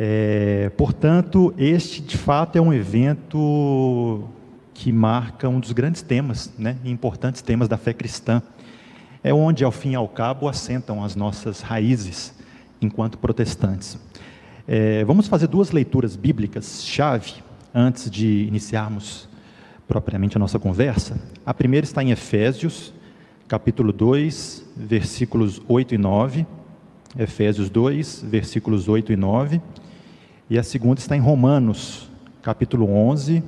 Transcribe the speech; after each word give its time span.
É, 0.00 0.70
portanto, 0.76 1.52
este 1.58 2.00
de 2.00 2.16
fato 2.16 2.56
é 2.56 2.60
um 2.60 2.72
evento 2.72 4.22
que 4.72 4.92
marca 4.92 5.48
um 5.48 5.58
dos 5.58 5.72
grandes 5.72 6.02
temas, 6.02 6.52
né, 6.56 6.76
importantes 6.84 7.42
temas 7.42 7.66
da 7.66 7.76
fé 7.76 7.92
cristã. 7.92 8.40
É 9.24 9.34
onde, 9.34 9.64
ao 9.64 9.72
fim 9.72 9.90
e 9.90 9.94
ao 9.96 10.06
cabo, 10.06 10.48
assentam 10.48 11.02
as 11.02 11.16
nossas 11.16 11.62
raízes 11.62 12.32
enquanto 12.80 13.18
protestantes. 13.18 13.98
É, 14.68 15.04
vamos 15.04 15.26
fazer 15.26 15.48
duas 15.48 15.72
leituras 15.72 16.14
bíblicas 16.14 16.84
chave 16.84 17.32
antes 17.74 18.08
de 18.08 18.44
iniciarmos 18.44 19.28
propriamente 19.88 20.36
a 20.36 20.38
nossa 20.38 20.60
conversa. 20.60 21.20
A 21.44 21.52
primeira 21.52 21.84
está 21.84 22.04
em 22.04 22.12
Efésios, 22.12 22.94
capítulo 23.48 23.92
2, 23.92 24.64
versículos 24.76 25.60
8 25.66 25.96
e 25.96 25.98
9. 25.98 26.46
Efésios 27.18 27.68
2, 27.68 28.24
versículos 28.28 28.88
8 28.88 29.12
e 29.12 29.16
9. 29.16 29.60
E 30.50 30.58
a 30.58 30.62
segunda 30.62 30.98
está 30.98 31.14
em 31.14 31.20
Romanos, 31.20 32.08
capítulo 32.40 32.90
11, 32.90 33.42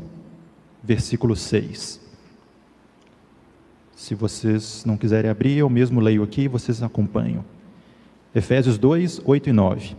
versículo 0.82 1.34
6. 1.34 1.98
Se 3.96 4.14
vocês 4.14 4.84
não 4.84 4.98
quiserem 4.98 5.30
abrir, 5.30 5.56
eu 5.56 5.70
mesmo 5.70 5.98
leio 5.98 6.22
aqui 6.22 6.46
vocês 6.46 6.82
acompanham. 6.82 7.42
Efésios 8.34 8.77
2, 8.77 9.22
8 9.24 9.48
e 9.48 9.52
9. 9.52 9.96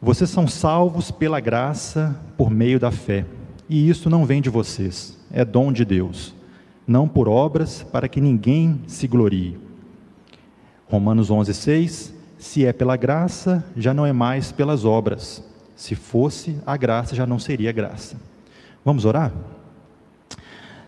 Vocês 0.00 0.30
são 0.30 0.46
salvos 0.46 1.10
pela 1.10 1.40
graça 1.40 2.16
por 2.36 2.52
meio 2.52 2.78
da 2.78 2.92
fé, 2.92 3.26
e 3.68 3.88
isso 3.88 4.08
não 4.08 4.24
vem 4.24 4.40
de 4.40 4.48
vocês, 4.48 5.18
é 5.32 5.44
dom 5.44 5.72
de 5.72 5.84
Deus, 5.84 6.32
não 6.86 7.08
por 7.08 7.28
obras, 7.28 7.82
para 7.82 8.06
que 8.06 8.20
ninguém 8.20 8.80
se 8.86 9.08
glorie. 9.08 9.58
Romanos 10.86 11.32
11, 11.32 11.52
6. 11.52 12.14
Se 12.38 12.64
é 12.64 12.72
pela 12.72 12.96
graça, 12.96 13.64
já 13.76 13.92
não 13.92 14.06
é 14.06 14.12
mais 14.12 14.52
pelas 14.52 14.84
obras. 14.84 15.42
Se 15.76 15.94
fosse, 15.94 16.56
a 16.64 16.74
graça 16.74 17.14
já 17.14 17.26
não 17.26 17.38
seria 17.38 17.70
graça. 17.70 18.16
Vamos 18.82 19.04
orar? 19.04 19.30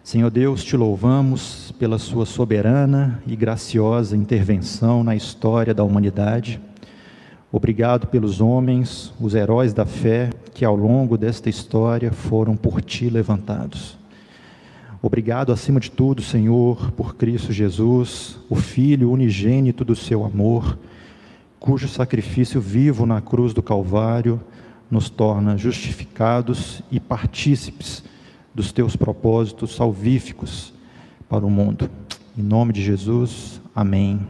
Senhor 0.03 0.31
Deus, 0.31 0.65
te 0.65 0.79
louvamos 0.79 1.75
pela 1.79 1.99
Sua 1.99 2.25
soberana 2.25 3.23
e 3.27 3.37
graciosa 3.37 4.17
intervenção 4.17 5.05
na 5.05 5.15
história 5.15 5.75
da 5.75 5.85
humanidade. 5.85 6.59
Obrigado 7.53 8.07
pelos 8.07 8.41
homens, 8.41 9.13
os 9.21 9.35
heróis 9.35 9.75
da 9.75 9.85
fé, 9.85 10.31
que 10.55 10.65
ao 10.65 10.75
longo 10.75 11.19
desta 11.19 11.51
história 11.51 12.11
foram 12.11 12.57
por 12.57 12.81
Ti 12.81 13.11
levantados. 13.11 13.99
Obrigado, 15.03 15.53
acima 15.53 15.79
de 15.79 15.91
tudo, 15.91 16.23
Senhor, 16.23 16.93
por 16.93 17.15
Cristo 17.15 17.53
Jesus, 17.53 18.39
o 18.49 18.57
Filho 18.57 19.13
unigênito 19.13 19.85
do 19.85 19.95
Seu 19.95 20.25
amor, 20.25 20.79
cujo 21.61 21.87
sacrifício 21.87 22.59
vivo 22.59 23.05
na 23.05 23.21
cruz 23.21 23.53
do 23.53 23.63
Calvário 23.63 24.41
nos 24.91 25.11
torna 25.11 25.57
justificados 25.57 26.83
e 26.91 26.99
partícipes 26.99 28.03
dos 28.55 28.73
teus 28.73 28.97
propósitos 28.97 29.75
salvíficos 29.77 30.73
para 31.29 31.45
o 31.45 31.51
mundo. 31.51 31.91
Em 32.37 32.43
nome 32.43 32.73
de 32.73 32.83
Jesus, 32.83 33.61
amém. 33.75 34.21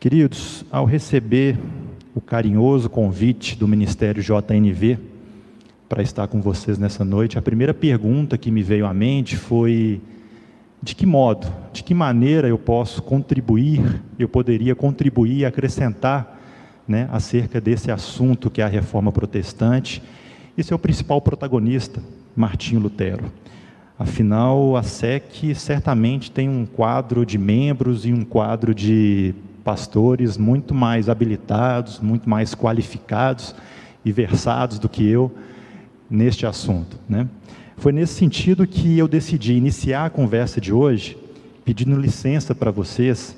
Queridos, 0.00 0.64
ao 0.70 0.84
receber 0.84 1.58
o 2.14 2.20
carinhoso 2.20 2.90
convite 2.90 3.56
do 3.56 3.68
Ministério 3.68 4.22
JNV 4.22 4.98
para 5.88 6.02
estar 6.02 6.26
com 6.26 6.40
vocês 6.40 6.78
nessa 6.78 7.04
noite, 7.04 7.38
a 7.38 7.42
primeira 7.42 7.74
pergunta 7.74 8.38
que 8.38 8.50
me 8.50 8.62
veio 8.62 8.86
à 8.86 8.94
mente 8.94 9.36
foi: 9.36 10.00
de 10.82 10.96
que 10.96 11.06
modo, 11.06 11.46
de 11.72 11.84
que 11.84 11.94
maneira 11.94 12.48
eu 12.48 12.58
posso 12.58 13.02
contribuir, 13.02 14.02
eu 14.18 14.28
poderia 14.28 14.74
contribuir 14.74 15.38
e 15.38 15.44
acrescentar 15.44 16.41
né, 16.92 17.08
acerca 17.10 17.58
desse 17.58 17.90
assunto 17.90 18.50
que 18.50 18.60
é 18.60 18.64
a 18.64 18.68
reforma 18.68 19.10
protestante? 19.10 20.02
Esse 20.58 20.74
é 20.74 20.76
o 20.76 20.78
principal 20.78 21.22
protagonista 21.22 22.02
Martinho 22.36 22.82
Lutero. 22.82 23.32
Afinal, 23.98 24.76
a 24.76 24.82
SEC 24.82 25.54
certamente 25.54 26.30
tem 26.30 26.50
um 26.50 26.66
quadro 26.66 27.24
de 27.24 27.38
membros 27.38 28.04
e 28.04 28.12
um 28.12 28.26
quadro 28.26 28.74
de 28.74 29.34
pastores 29.64 30.36
muito 30.36 30.74
mais 30.74 31.08
habilitados, 31.08 31.98
muito 31.98 32.28
mais 32.28 32.54
qualificados 32.54 33.54
e 34.04 34.12
versados 34.12 34.78
do 34.78 34.88
que 34.88 35.08
eu 35.08 35.32
neste 36.10 36.44
assunto. 36.44 36.98
Né? 37.08 37.26
Foi 37.78 37.90
nesse 37.90 38.12
sentido 38.12 38.66
que 38.66 38.98
eu 38.98 39.08
decidi 39.08 39.54
iniciar 39.54 40.04
a 40.04 40.10
conversa 40.10 40.60
de 40.60 40.74
hoje 40.74 41.16
pedindo 41.64 41.96
licença 41.96 42.54
para 42.54 42.70
vocês 42.70 43.34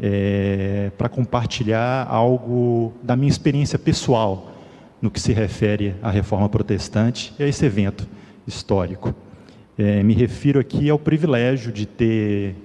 é, 0.00 0.90
para 0.96 1.08
compartilhar 1.08 2.06
algo 2.08 2.92
da 3.02 3.16
minha 3.16 3.28
experiência 3.28 3.78
pessoal 3.78 4.52
no 5.00 5.10
que 5.10 5.20
se 5.20 5.32
refere 5.32 5.94
à 6.02 6.10
reforma 6.10 6.48
protestante 6.48 7.32
e 7.38 7.42
a 7.42 7.48
esse 7.48 7.64
evento 7.64 8.06
histórico. 8.46 9.14
É, 9.76 10.02
me 10.02 10.14
refiro 10.14 10.58
aqui 10.58 10.90
ao 10.90 10.98
privilégio 10.98 11.72
de 11.72 11.86
ter, 11.86 12.56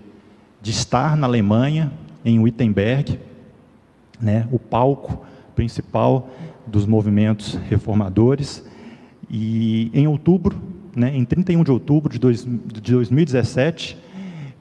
de 0.62 0.72
estar 0.72 1.16
na 1.16 1.28
Alemanha, 1.28 1.92
em 2.26 2.40
Wittenberg, 2.40 3.20
né, 4.20 4.48
o 4.52 4.58
palco 4.58 5.26
principal 5.56 6.30
dos 6.66 6.86
movimentos 6.86 7.56
reformadores. 7.70 8.64
E 9.30 9.92
em 9.94 10.08
outubro, 10.08 10.60
né, 10.96 11.16
em 11.16 11.26
31 11.26 11.64
de 11.64 11.72
outubro 11.72 12.12
de, 12.12 12.20
dois, 12.20 12.46
de 12.46 12.94
2017, 12.94 13.98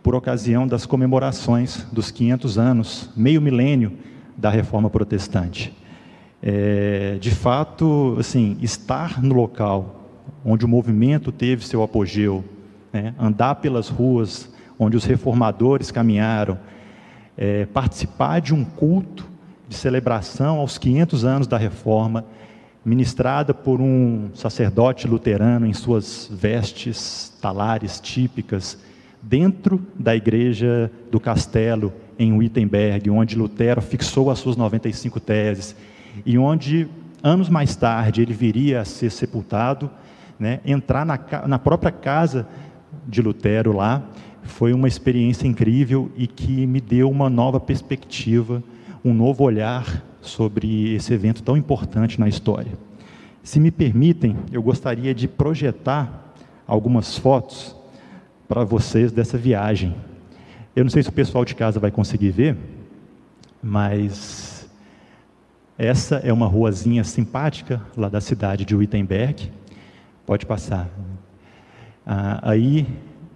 por 0.03 0.15
ocasião 0.15 0.67
das 0.67 0.85
comemorações 0.85 1.87
dos 1.93 2.11
500 2.11 2.59
anos, 2.59 3.11
meio 3.17 3.41
milênio 3.41 3.93
da 4.37 4.51
Reforma 4.51 4.91
Protestante. 4.91 5.73
É, 6.43 7.19
de 7.21 7.31
fato, 7.31 8.17
assim, 8.19 8.59
estar 8.61 9.23
no 9.23 9.35
local 9.35 10.01
onde 10.45 10.65
o 10.65 10.69
movimento 10.69 11.31
teve 11.31 11.65
seu 11.65 11.83
apogeu, 11.83 12.45
né? 12.93 13.15
andar 13.19 13.57
pelas 13.57 13.89
ruas 13.89 14.51
onde 14.79 14.97
os 14.97 15.05
reformadores 15.05 15.93
caminharam, 15.93 16.59
é, 17.37 17.67
participar 17.67 18.41
de 18.41 18.53
um 18.53 18.65
culto 18.65 19.25
de 19.69 19.77
celebração 19.77 20.59
aos 20.59 20.79
500 20.79 21.25
anos 21.25 21.47
da 21.47 21.57
reforma, 21.57 22.25
ministrada 22.85 23.55
por 23.55 23.81
um 23.81 24.31
sacerdote 24.35 25.07
luterano 25.07 25.65
em 25.65 25.73
suas 25.73 26.29
vestes 26.31 27.33
talares 27.41 28.01
típicas, 28.01 28.77
dentro 29.23 29.81
da 29.99 30.17
igreja 30.17 30.91
do 31.11 31.21
castelo 31.21 31.93
em 32.19 32.33
Wittenberg, 32.33 33.09
onde 33.09 33.37
Lutero 33.37 33.81
fixou 33.81 34.31
as 34.31 34.39
suas 34.39 34.57
95 34.57 35.21
teses 35.21 35.77
e 36.27 36.37
onde 36.37 36.89
anos 37.23 37.49
mais 37.49 37.77
tarde 37.77 38.21
ele 38.21 38.35
viria 38.35 38.81
a 38.81 38.85
ser 38.85 39.11
sepultado 39.11 39.89
né, 40.39 40.61
entrar 40.65 41.07
na, 41.07 41.19
na 41.47 41.59
própria 41.59 41.93
casa 41.93 42.49
de 43.07 43.23
Lutero 43.23 43.73
lá, 43.73 44.03
foi 44.43 44.73
uma 44.73 44.89
experiência 44.89 45.47
incrível 45.47 46.11
e 46.17 46.27
que 46.27 46.67
me 46.67 46.81
deu 46.81 47.09
uma 47.09 47.31
nova 47.31 47.61
perspectiva, 47.61 48.63
um 49.05 49.15
novo 49.15 49.45
olhar 49.45 50.03
sobre 50.21 50.95
esse 50.95 51.15
evento 51.15 51.43
tão 51.43 51.57
importante 51.57 52.19
na 52.19 52.29
história. 52.29 52.73
Se 53.43 53.61
me 53.61 53.71
permitem, 53.71 54.37
eu 54.53 54.63
gostaria 54.63 55.15
de 55.15 55.27
projetar 55.27 56.35
algumas 56.67 57.17
fotos 57.17 57.77
para 58.49 58.65
vocês 58.65 59.13
dessa 59.13 59.39
viagem. 59.39 59.95
Eu 60.75 60.85
não 60.85 60.91
sei 60.91 61.03
se 61.03 61.09
o 61.09 61.13
pessoal 61.13 61.45
de 61.45 61.55
casa 61.55 61.79
vai 61.79 61.91
conseguir 61.91 62.31
ver, 62.31 62.57
mas 63.63 64.69
essa 65.79 66.17
é 66.17 66.33
uma 66.33 66.47
ruazinha 66.47 67.05
simpática 67.05 67.83
lá 67.97 68.09
da 68.09 68.21
cidade 68.21 68.65
de 68.65 68.75
Wittenberg. 68.75 69.51
Pode 70.25 70.47
passar. 70.47 70.89
Ah, 72.07 72.41
aí 72.43 72.87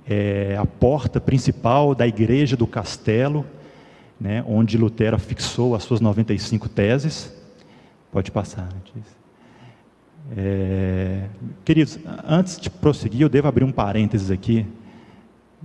é 0.09 0.57
a 0.57 0.65
porta 0.65 1.21
principal 1.21 1.95
da 1.95 2.07
igreja 2.07 2.57
do 2.57 2.67
castelo, 2.67 3.45
né, 4.21 4.45
onde 4.47 4.79
Lutero 4.79 5.19
fixou 5.19 5.75
as 5.75 5.83
suas 5.83 6.01
95 6.01 6.69
teses. 6.69 7.33
Pode 8.11 8.31
passar. 8.31 8.69
É, 10.37 11.25
queridos, 11.65 11.99
antes 12.27 12.59
de 12.59 12.71
prosseguir, 12.71 13.23
eu 13.23 13.29
devo 13.29 13.49
abrir 13.49 13.65
um 13.65 13.73
parênteses 13.73 14.31
aqui 14.31 14.67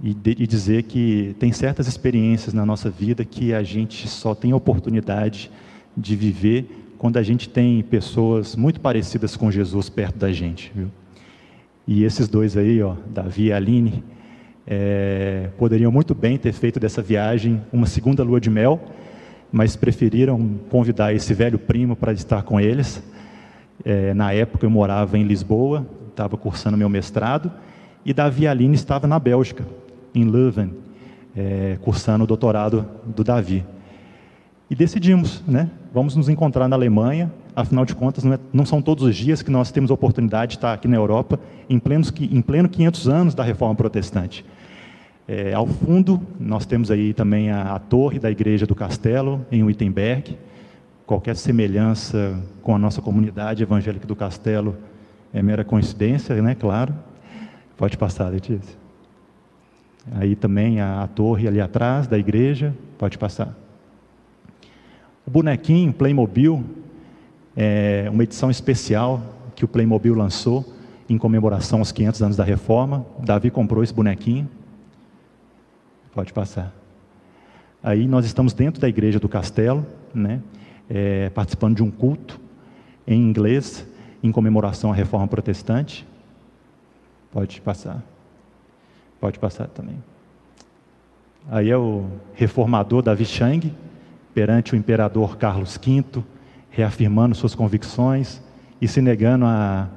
e, 0.02 0.14
de, 0.14 0.36
e 0.40 0.48
dizer 0.48 0.84
que 0.84 1.36
tem 1.40 1.52
certas 1.52 1.88
experiências 1.88 2.54
na 2.54 2.66
nossa 2.66 2.90
vida 2.90 3.26
que 3.26 3.54
a 3.54 3.64
gente 3.64 4.08
só 4.08 4.34
tem 4.34 4.54
oportunidade 4.54 5.52
de 5.96 6.16
viver 6.16 6.94
quando 6.98 7.18
a 7.18 7.24
gente 7.24 7.50
tem 7.50 7.82
pessoas 7.82 8.56
muito 8.56 8.80
parecidas 8.80 9.36
com 9.36 9.50
Jesus 9.50 9.90
perto 9.90 10.20
da 10.20 10.32
gente. 10.32 10.72
Viu? 10.74 10.90
E 11.88 12.04
esses 12.04 12.28
dois 12.28 12.56
aí, 12.56 12.82
ó, 12.82 12.96
Davi 13.08 13.46
e 13.46 13.54
Aline, 13.54 14.04
é, 14.68 15.50
poderiam 15.58 15.92
muito 15.92 16.14
bem 16.14 16.38
ter 16.38 16.54
feito 16.54 16.80
dessa 16.80 17.02
viagem 17.02 17.62
uma 17.74 17.88
segunda 17.88 18.24
lua 18.24 18.40
de 18.40 18.50
mel, 18.50 18.80
mas 19.52 19.76
preferiram 19.76 20.60
convidar 20.70 21.14
esse 21.14 21.34
velho 21.34 21.58
primo 21.58 21.96
para 21.96 22.14
estar 22.14 22.44
com 22.44 22.60
eles. 22.60 23.04
É, 23.84 24.14
na 24.14 24.32
época 24.32 24.66
eu 24.66 24.70
morava 24.70 25.18
em 25.18 25.24
Lisboa, 25.24 25.86
estava 26.10 26.38
cursando 26.38 26.78
meu 26.78 26.88
mestrado, 26.88 27.52
e 28.06 28.14
Davi 28.14 28.44
e 28.44 28.48
Aline 28.48 28.76
estava 28.76 29.08
na 29.08 29.20
Bélgica, 29.20 29.66
em 30.14 30.26
Leuven, 30.26 30.74
é, 31.36 31.78
cursando 31.82 32.24
o 32.24 32.28
doutorado 32.28 32.86
do 33.06 33.24
Davi. 33.24 33.66
E 34.70 34.76
decidimos, 34.76 35.44
né? 35.48 35.70
Vamos 35.94 36.16
nos 36.16 36.30
encontrar 36.30 36.68
na 36.68 36.76
Alemanha, 36.76 37.32
Afinal 37.56 37.86
de 37.86 37.94
contas, 37.94 38.24
não, 38.24 38.34
é, 38.34 38.40
não, 38.54 38.66
são 38.66 38.82
todos 38.82 39.04
os 39.04 39.16
dias 39.16 39.42
que 39.42 39.52
nós 39.52 39.72
temos 39.72 39.92
a 39.92 39.94
oportunidade 39.94 40.52
de 40.52 40.58
estar 40.58 40.74
aqui 40.74 40.88
na 40.88 40.96
Europa, 40.96 41.38
em, 41.70 41.82
em 42.32 42.42
pleno 42.42 42.70
500 42.70 43.10
anos 43.10 43.36
da 43.36 43.44
Reforma 43.44 43.76
Protestante. 43.76 44.46
É, 45.28 45.54
ao 45.54 45.68
fundo, 45.68 46.22
nós 46.40 46.66
temos 46.66 46.90
aí 46.90 47.14
também 47.14 47.52
a, 47.52 47.76
a, 47.76 47.80
torre 47.80 48.20
da 48.20 48.32
Igreja 48.32 48.66
do 48.66 48.74
Castelo, 48.74 49.46
em 49.52 49.64
Wittenberg. 49.64 50.38
Qualquer 51.06 51.36
semelhança 51.36 52.42
com 52.62 52.74
a 52.74 52.80
nossa 52.80 53.02
comunidade 53.02 53.64
evangélica 53.64 54.08
do 54.08 54.16
Castelo 54.16 54.78
é 55.34 55.42
mera 55.42 55.66
coincidência, 55.66 56.42
né? 56.42 56.56
Claro. 56.56 56.94
Pode 57.76 57.98
passar, 57.98 58.30
Letícia. 58.30 58.80
Aí 60.14 60.36
também 60.36 60.80
a, 60.80 61.04
a 61.04 61.08
torre 61.08 61.48
ali 61.48 61.62
atrás 61.62 62.08
da 62.08 62.18
igreja, 62.18 62.74
pode 62.98 63.18
passar. 63.18 63.56
O 65.26 65.30
bonequinho 65.30 65.94
Playmobil 65.94 66.64
é 67.56 68.08
uma 68.12 68.24
edição 68.24 68.50
especial 68.50 69.22
que 69.56 69.64
o 69.64 69.68
Playmobil 69.68 70.16
lançou 70.16 70.66
em 71.08 71.18
comemoração 71.18 71.80
aos 71.80 71.92
500 71.92 72.22
anos 72.24 72.38
da 72.38 72.44
Reforma. 72.44 73.06
Davi 73.20 73.52
comprou 73.52 73.84
esse 73.84 73.94
bonequinho. 73.94 74.50
Pode 76.14 76.34
passar. 76.34 76.74
Aí 77.84 78.08
nós 78.08 78.26
estamos 78.26 78.54
dentro 78.54 78.82
da 78.82 78.88
igreja 78.88 79.20
do 79.20 79.28
castelo, 79.28 79.86
né, 80.14 80.42
é, 80.90 81.30
participando 81.30 81.76
de 81.76 81.84
um 81.84 81.90
culto 81.90 82.40
em 83.08 83.20
inglês 83.20 83.88
em 84.24 84.32
comemoração 84.32 84.92
à 84.92 84.96
Reforma 84.96 85.28
Protestante. 85.28 86.08
Pode 87.32 87.60
passar. 87.62 88.04
Pode 89.22 89.38
passar 89.38 89.68
também. 89.68 90.04
Aí 91.48 91.70
é 91.70 91.78
o 91.78 92.06
reformador 92.34 93.04
Davi 93.04 93.24
Chang, 93.24 93.72
perante 94.34 94.74
o 94.74 94.76
imperador 94.76 95.38
Carlos 95.38 95.78
V, 95.78 96.24
reafirmando 96.72 97.36
suas 97.36 97.54
convicções 97.54 98.42
e 98.82 98.88
se 98.88 99.00
negando 99.00 99.46
a, 99.46 99.88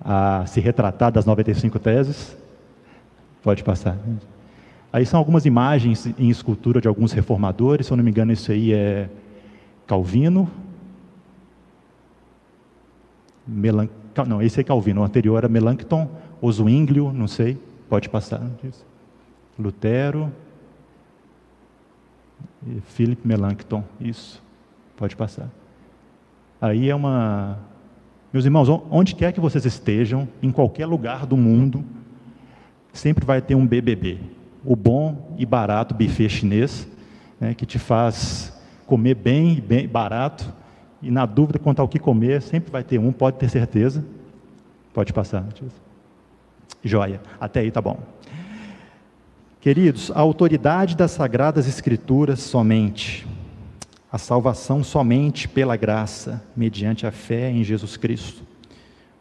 a 0.00 0.44
se 0.46 0.60
retratar 0.60 1.12
das 1.12 1.24
95 1.24 1.78
teses. 1.78 2.36
Pode 3.40 3.62
passar. 3.62 3.96
Aí 4.92 5.06
são 5.06 5.18
algumas 5.18 5.46
imagens 5.46 6.06
em 6.18 6.28
escultura 6.28 6.80
de 6.80 6.88
alguns 6.88 7.12
reformadores, 7.12 7.86
se 7.86 7.92
eu 7.92 7.96
não 7.96 8.02
me 8.02 8.10
engano, 8.10 8.32
isso 8.32 8.50
aí 8.50 8.72
é 8.72 9.08
Calvino. 9.86 10.50
Melan... 13.46 13.88
Não, 14.26 14.42
esse 14.42 14.60
é 14.60 14.64
Calvino, 14.64 15.02
o 15.02 15.04
anterior 15.04 15.38
era 15.38 15.48
Melanchthon, 15.48 16.10
Oswinglio, 16.40 17.12
não 17.12 17.28
sei, 17.28 17.58
pode 17.88 18.08
passar. 18.08 18.42
Lutero, 19.58 20.32
Philip 22.86 23.26
Melanchthon, 23.26 23.84
isso, 24.00 24.42
pode 24.96 25.16
passar. 25.16 25.48
Aí 26.60 26.88
é 26.88 26.94
uma. 26.94 27.58
Meus 28.32 28.44
irmãos, 28.44 28.68
onde 28.90 29.14
quer 29.14 29.32
que 29.32 29.40
vocês 29.40 29.64
estejam, 29.64 30.28
em 30.42 30.50
qualquer 30.50 30.86
lugar 30.86 31.24
do 31.24 31.36
mundo, 31.36 31.84
sempre 32.92 33.24
vai 33.24 33.40
ter 33.40 33.54
um 33.54 33.66
BBB, 33.66 34.18
o 34.64 34.74
bom 34.74 35.34
e 35.38 35.46
barato 35.46 35.94
buffet 35.94 36.28
chinês, 36.28 36.88
né, 37.38 37.54
que 37.54 37.64
te 37.64 37.78
faz 37.78 38.52
comer 38.86 39.14
bem 39.14 39.58
e 39.58 39.60
bem 39.60 39.86
barato, 39.86 40.52
e 41.00 41.10
na 41.10 41.26
dúvida 41.26 41.58
quanto 41.58 41.80
ao 41.80 41.86
que 41.86 41.98
comer, 41.98 42.42
sempre 42.42 42.72
vai 42.72 42.82
ter 42.82 42.98
um, 42.98 43.12
pode 43.12 43.36
ter 43.36 43.48
certeza. 43.48 44.04
Pode 44.92 45.12
passar. 45.12 45.44
Joia, 46.84 47.20
até 47.40 47.60
aí 47.60 47.70
tá 47.70 47.80
bom. 47.80 47.98
Queridos, 49.60 50.10
a 50.10 50.20
autoridade 50.20 50.94
das 50.94 51.12
Sagradas 51.12 51.66
Escrituras 51.66 52.40
somente, 52.40 53.26
a 54.12 54.18
salvação 54.18 54.84
somente 54.84 55.48
pela 55.48 55.74
graça, 55.74 56.44
mediante 56.54 57.06
a 57.06 57.10
fé 57.10 57.50
em 57.50 57.64
Jesus 57.64 57.96
Cristo, 57.96 58.42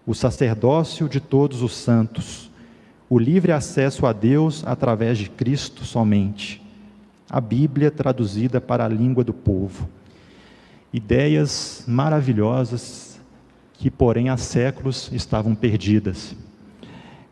o 0.06 0.14
sacerdócio 0.14 1.08
de 1.08 1.22
todos 1.22 1.62
os 1.62 1.74
santos, 1.74 2.52
o 3.10 3.18
livre 3.18 3.54
acesso 3.54 4.06
a 4.06 4.12
Deus 4.12 4.64
através 4.66 5.18
de 5.18 5.30
Cristo 5.30 5.86
somente, 5.86 6.62
a 7.30 7.40
Bíblia 7.40 7.90
traduzida 7.90 8.60
para 8.60 8.84
a 8.84 8.90
língua 8.90 9.24
do 9.24 9.34
povo. 9.34 9.88
Ideias 10.92 11.86
maravilhosas 11.88 13.18
que, 13.74 13.90
porém, 13.90 14.28
há 14.28 14.36
séculos 14.36 15.10
estavam 15.14 15.56
perdidas. 15.56 16.36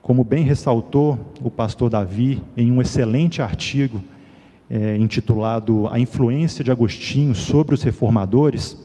Como 0.01 0.23
bem 0.23 0.43
ressaltou 0.43 1.33
o 1.43 1.51
pastor 1.51 1.89
Davi 1.89 2.41
em 2.57 2.71
um 2.71 2.81
excelente 2.81 3.39
artigo 3.39 4.01
é, 4.67 4.97
intitulado 4.97 5.87
A 5.89 5.99
Influência 5.99 6.63
de 6.63 6.71
Agostinho 6.71 7.35
sobre 7.35 7.75
os 7.75 7.83
Reformadores, 7.83 8.75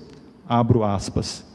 abro 0.46 0.84
aspas, 0.84 1.46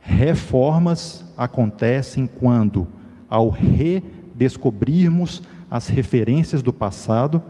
reformas 0.00 1.24
acontecem 1.36 2.28
quando, 2.28 2.86
ao 3.28 3.48
redescobrirmos 3.50 5.42
as 5.68 5.88
referências 5.88 6.62
do 6.62 6.72
passado, 6.72 7.42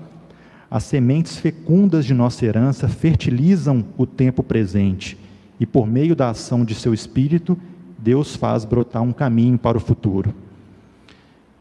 as 0.71 0.85
sementes 0.85 1.37
fecundas 1.37 2.07
de 2.07 2.15
nossa 2.15 2.47
herança 2.47 2.89
fertilizam 2.89 3.85
o 3.99 4.07
tempo 4.07 4.43
presente 4.43 5.19
e, 5.61 5.67
por 5.67 5.87
meio 5.87 6.17
da 6.17 6.31
ação 6.31 6.65
de 6.65 6.75
seu 6.75 6.95
espírito, 6.95 7.59
Deus 7.99 8.35
faz 8.35 8.65
brotar 8.65 9.03
um 9.03 9.13
caminho 9.13 9.59
para 9.59 9.77
o 9.77 9.81
futuro. 9.81 10.35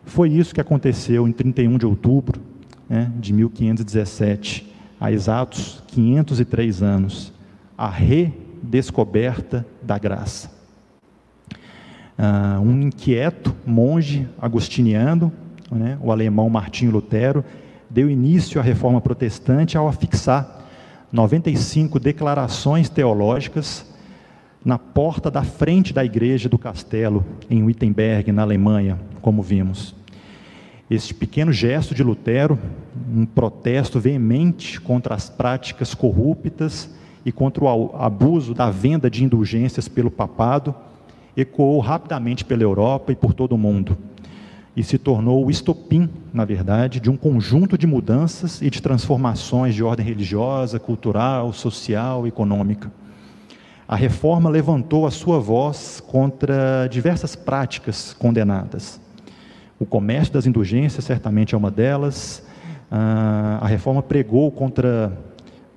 Foi 0.06 0.30
isso 0.30 0.54
que 0.54 0.62
aconteceu 0.62 1.28
em 1.28 1.32
31 1.32 1.78
de 1.78 1.86
outubro 1.86 2.42
né, 2.90 3.12
de 3.20 3.32
1517, 3.32 4.70
há 5.00 5.12
exatos 5.12 5.82
503 5.88 6.84
anos, 6.84 7.32
a 7.78 7.90
redescoberta 7.90 9.66
da 9.82 9.98
graça. 9.98 10.52
Uh, 12.20 12.62
um 12.62 12.82
inquieto 12.82 13.56
monge 13.66 14.28
agostiniano, 14.40 15.32
né, 15.72 15.98
o 16.02 16.12
alemão 16.12 16.50
Martinho 16.50 16.92
Lutero, 16.92 17.46
deu 17.90 18.10
início 18.10 18.60
à 18.60 18.64
reforma 18.64 19.00
protestante 19.00 19.78
ao 19.78 19.88
afixar 19.88 20.60
95 21.12 22.00
declarações 22.00 22.90
teológicas 22.90 23.86
na 24.64 24.78
porta 24.78 25.32
da 25.32 25.44
frente 25.44 25.92
da 25.92 26.06
igreja 26.06 26.48
do 26.48 26.58
castelo, 26.58 27.26
em 27.50 27.64
Wittenberg, 27.64 28.32
na 28.32 28.44
Alemanha, 28.44 29.00
como 29.22 29.42
vimos. 29.42 29.96
Este 30.90 31.14
pequeno 31.14 31.52
gesto 31.52 31.96
de 31.96 32.04
Lutero, 32.04 32.60
um 33.16 33.26
protesto 33.26 34.00
veemente 34.00 34.80
contra 34.80 35.16
as 35.16 35.30
práticas 35.30 35.96
corruptas 35.96 36.90
e 37.26 37.32
contra 37.32 37.64
o 37.64 37.96
abuso 37.96 38.54
da 38.54 38.70
venda 38.70 39.10
de 39.10 39.24
indulgências 39.24 39.88
pelo 39.88 40.12
papado, 40.12 40.76
ecoou 41.36 41.80
rapidamente 41.80 42.44
pela 42.44 42.62
Europa 42.62 43.12
e 43.12 43.16
por 43.16 43.34
todo 43.34 43.54
o 43.54 43.58
mundo, 43.58 43.98
e 44.76 44.84
se 44.84 44.98
tornou 44.98 45.46
o 45.46 45.50
estopim, 45.50 46.10
na 46.34 46.46
verdade, 46.46 47.00
de 47.00 47.10
um 47.10 47.18
conjunto 47.18 47.78
de 47.78 47.88
mudanças 47.88 48.62
e 48.62 48.70
de 48.70 48.82
transformações 48.82 49.74
de 49.74 49.84
ordem 49.84 50.06
religiosa, 50.06 50.80
cultural, 50.80 51.52
social 51.54 52.28
econômica. 52.28 52.92
A 53.92 53.98
reforma 53.98 54.50
levantou 54.50 55.06
a 55.06 55.12
sua 55.12 55.38
voz 55.38 56.02
contra 56.08 56.88
diversas 56.88 57.36
práticas 57.36 58.14
condenadas. 58.14 59.02
O 59.78 59.86
comércio 59.86 60.34
das 60.34 60.46
indulgências 60.46 61.04
certamente 61.04 61.54
é 61.54 61.58
uma 61.58 61.70
delas. 61.70 62.42
Ah, 62.90 63.60
a 63.62 63.68
reforma 63.68 64.02
pregou 64.02 64.50
contra 64.50 65.12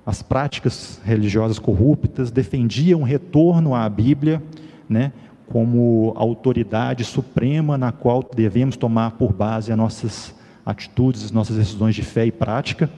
as 0.05 0.21
práticas 0.21 1.01
religiosas 1.03 1.59
corruptas, 1.59 2.31
defendia 2.31 2.97
um 2.97 3.03
retorno 3.03 3.75
à 3.75 3.89
Bíblia, 3.89 4.41
né, 4.87 5.11
como 5.49 6.13
autoridade 6.15 7.03
suprema 7.03 7.77
na 7.77 7.91
qual 7.91 8.23
devemos 8.33 8.77
tomar 8.77 9.11
por 9.11 9.33
base 9.33 9.73
as 9.73 9.77
nossas 9.77 10.33
atitudes, 10.65 11.25
as 11.25 11.31
nossas 11.31 11.57
decisões 11.57 11.93
de 11.93 12.01
fé 12.01 12.25
e 12.25 12.31
prática. 12.31 12.89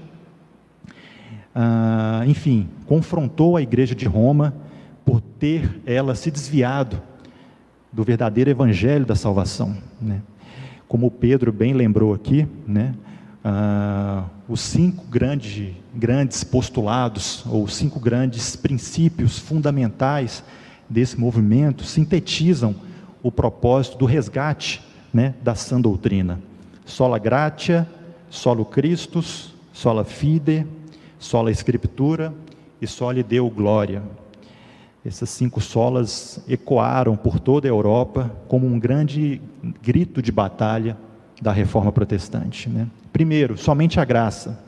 Ah, 1.56 2.22
enfim, 2.28 2.68
confrontou 2.86 3.58
a 3.58 3.64
igreja 3.64 3.96
de 3.96 4.06
Roma 4.06 4.67
por 5.08 5.22
ter 5.22 5.82
ela 5.86 6.14
se 6.16 6.30
desviado 6.30 7.02
do 7.94 8.04
verdadeiro 8.04 8.50
evangelho 8.50 9.06
da 9.06 9.16
salvação. 9.16 9.78
Né? 10.02 10.22
Como 10.86 11.10
Pedro 11.10 11.54
bem 11.54 11.72
lembrou 11.72 12.14
aqui, 12.14 12.46
né? 12.68 12.94
Ah, 13.42 14.26
os 14.50 14.60
cinco 14.60 15.06
grandes, 15.06 15.74
grandes 15.96 16.44
postulados, 16.44 17.46
ou 17.46 17.66
cinco 17.70 18.02
grandes 18.02 18.58
princípios 18.58 19.40
fundamentais 19.40 20.44
desse 20.90 21.18
movimento 21.18 21.86
sintetizam 21.86 22.76
o 23.24 23.32
propósito 23.32 23.98
do 23.98 24.06
resgate 24.06 24.86
né, 25.14 25.36
da 25.42 25.56
sã 25.56 25.80
doutrina. 25.80 26.42
Sola 26.86 27.18
gratia, 27.18 27.88
solo 28.30 28.66
Christus, 28.66 29.54
sola 29.72 30.04
fide, 30.04 30.68
sola 31.18 31.50
Escritura 31.50 32.34
e 32.82 32.86
soli 32.86 33.24
Deo 33.24 33.50
glória. 33.50 34.04
Essas 35.08 35.30
cinco 35.30 35.62
solas 35.62 36.44
ecoaram 36.50 37.16
por 37.16 37.40
toda 37.40 37.66
a 37.66 37.72
Europa 37.72 38.30
como 38.50 38.68
um 38.68 38.78
grande 38.78 39.42
grito 39.82 40.22
de 40.22 40.34
batalha 40.34 40.98
da 41.42 41.54
reforma 41.54 41.94
protestante. 41.94 42.68
Né? 42.68 42.88
Primeiro, 43.14 43.58
somente 43.58 44.02
a 44.02 44.04
graça, 44.04 44.60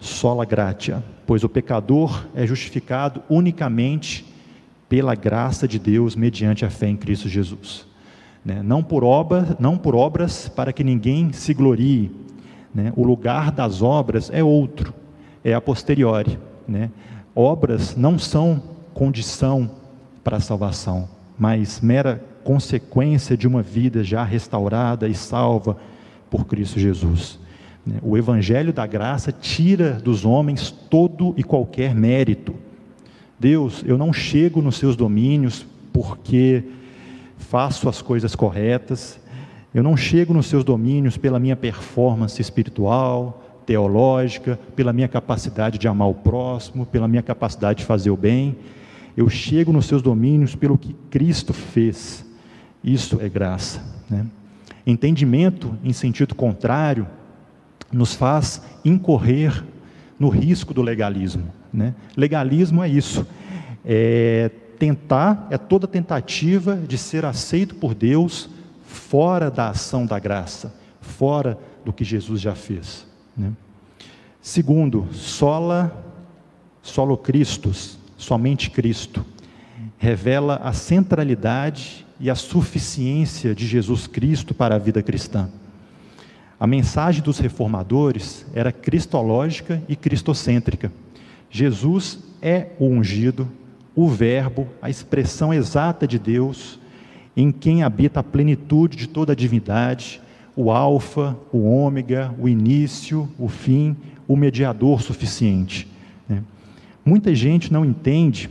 sola 0.00 0.46
gratia, 0.46 1.04
pois 1.26 1.44
o 1.44 1.50
pecador 1.50 2.24
é 2.34 2.46
justificado 2.46 3.22
unicamente 3.28 4.24
pela 4.88 5.14
graça 5.14 5.68
de 5.68 5.78
Deus 5.78 6.16
mediante 6.16 6.64
a 6.64 6.70
fé 6.70 6.88
em 6.88 6.96
Cristo 6.96 7.28
Jesus. 7.28 7.86
Né? 8.42 8.62
Não, 8.62 8.82
por 8.82 9.04
obra, 9.04 9.54
não 9.60 9.76
por 9.76 9.94
obras 9.94 10.48
para 10.48 10.72
que 10.72 10.82
ninguém 10.82 11.30
se 11.30 11.52
glorie. 11.52 12.10
Né? 12.74 12.90
O 12.96 13.04
lugar 13.04 13.52
das 13.52 13.82
obras 13.82 14.30
é 14.32 14.42
outro, 14.42 14.94
é 15.44 15.52
a 15.52 15.60
posteriori. 15.60 16.38
Né? 16.66 16.90
Obras 17.34 17.94
não 17.94 18.18
são 18.18 18.71
condição 18.94 19.70
para 20.22 20.36
a 20.36 20.40
salvação, 20.40 21.08
mas 21.38 21.80
mera 21.80 22.22
consequência 22.44 23.36
de 23.36 23.46
uma 23.46 23.62
vida 23.62 24.02
já 24.04 24.24
restaurada 24.24 25.08
e 25.08 25.14
salva 25.14 25.76
por 26.30 26.46
Cristo 26.46 26.78
Jesus. 26.78 27.38
O 28.02 28.16
Evangelho 28.16 28.72
da 28.72 28.86
graça 28.86 29.32
tira 29.32 29.92
dos 29.92 30.24
homens 30.24 30.70
todo 30.70 31.34
e 31.36 31.42
qualquer 31.42 31.94
mérito. 31.94 32.54
Deus, 33.38 33.82
eu 33.84 33.98
não 33.98 34.12
chego 34.12 34.62
nos 34.62 34.76
seus 34.76 34.94
domínios 34.94 35.66
porque 35.92 36.62
faço 37.36 37.88
as 37.88 38.00
coisas 38.00 38.36
corretas, 38.36 39.20
eu 39.74 39.82
não 39.82 39.96
chego 39.96 40.32
nos 40.32 40.46
seus 40.46 40.62
domínios 40.62 41.16
pela 41.16 41.40
minha 41.40 41.56
performance 41.56 42.40
espiritual, 42.40 43.42
teológica, 43.66 44.58
pela 44.76 44.92
minha 44.92 45.08
capacidade 45.08 45.78
de 45.78 45.88
amar 45.88 46.08
o 46.08 46.14
próximo, 46.14 46.86
pela 46.86 47.08
minha 47.08 47.22
capacidade 47.22 47.80
de 47.80 47.84
fazer 47.84 48.10
o 48.10 48.16
bem. 48.16 48.56
Eu 49.16 49.28
chego 49.28 49.72
nos 49.72 49.86
seus 49.86 50.02
domínios 50.02 50.54
pelo 50.54 50.78
que 50.78 50.94
Cristo 51.10 51.52
fez. 51.52 52.24
Isso 52.82 53.20
é 53.20 53.28
graça. 53.28 53.82
Né? 54.08 54.26
Entendimento 54.86 55.76
em 55.84 55.92
sentido 55.92 56.34
contrário 56.34 57.06
nos 57.92 58.14
faz 58.14 58.62
incorrer 58.84 59.64
no 60.18 60.28
risco 60.28 60.72
do 60.72 60.82
legalismo. 60.82 61.44
Né? 61.72 61.94
Legalismo 62.16 62.82
é 62.82 62.88
isso, 62.88 63.26
é 63.84 64.50
tentar, 64.78 65.46
é 65.50 65.58
toda 65.58 65.86
tentativa 65.86 66.76
de 66.76 66.98
ser 66.98 67.24
aceito 67.24 67.74
por 67.74 67.94
Deus 67.94 68.48
fora 68.84 69.50
da 69.50 69.68
ação 69.68 70.04
da 70.06 70.18
graça, 70.18 70.74
fora 71.00 71.58
do 71.84 71.92
que 71.92 72.04
Jesus 72.04 72.40
já 72.40 72.54
fez. 72.54 73.06
Né? 73.36 73.52
Segundo, 74.40 75.06
sola, 75.12 76.04
solo 76.82 77.16
Christus, 77.16 77.98
somente 78.22 78.70
Cristo, 78.70 79.24
revela 79.98 80.56
a 80.62 80.72
centralidade 80.72 82.06
e 82.20 82.30
a 82.30 82.34
suficiência 82.34 83.54
de 83.54 83.66
Jesus 83.66 84.06
Cristo 84.06 84.54
para 84.54 84.76
a 84.76 84.78
vida 84.78 85.02
cristã. 85.02 85.48
A 86.58 86.66
mensagem 86.66 87.20
dos 87.22 87.38
reformadores 87.38 88.46
era 88.54 88.70
cristológica 88.70 89.82
e 89.88 89.96
cristocêntrica. 89.96 90.92
Jesus 91.50 92.20
é 92.40 92.68
o 92.78 92.86
ungido, 92.86 93.48
o 93.94 94.08
Verbo, 94.08 94.68
a 94.80 94.88
expressão 94.88 95.52
exata 95.52 96.06
de 96.06 96.18
Deus, 96.18 96.78
em 97.36 97.50
quem 97.50 97.82
habita 97.82 98.20
a 98.20 98.24
plenitude 98.24 98.96
de 98.96 99.08
toda 99.08 99.32
a 99.32 99.36
divindade, 99.36 100.20
o 100.54 100.70
Alfa, 100.70 101.36
o 101.52 101.64
Ômega, 101.64 102.32
o 102.38 102.48
início, 102.48 103.28
o 103.38 103.48
fim, 103.48 103.96
o 104.28 104.36
mediador 104.36 105.02
suficiente. 105.02 105.91
Muita 107.04 107.34
gente 107.34 107.72
não 107.72 107.84
entende 107.84 108.48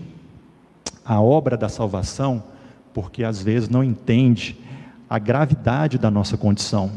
a 1.05 1.21
obra 1.21 1.55
da 1.55 1.69
salvação 1.69 2.43
porque 2.93 3.23
às 3.23 3.41
vezes 3.41 3.69
não 3.69 3.83
entende 3.83 4.57
a 5.09 5.17
gravidade 5.17 5.97
da 5.97 6.11
nossa 6.11 6.37
condição. 6.37 6.91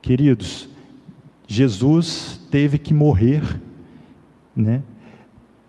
Queridos, 0.00 0.68
Jesus 1.46 2.40
teve 2.50 2.78
que 2.78 2.94
morrer, 2.94 3.60
né, 4.54 4.82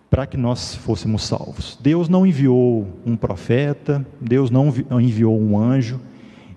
para 0.09 0.25
que 0.25 0.37
nós 0.37 0.75
fôssemos 0.75 1.23
salvos. 1.23 1.77
Deus 1.81 2.07
não 2.07 2.25
enviou 2.25 2.87
um 3.05 3.15
profeta, 3.15 4.05
Deus 4.19 4.49
não 4.49 4.73
enviou 5.01 5.39
um 5.39 5.59
anjo, 5.59 5.99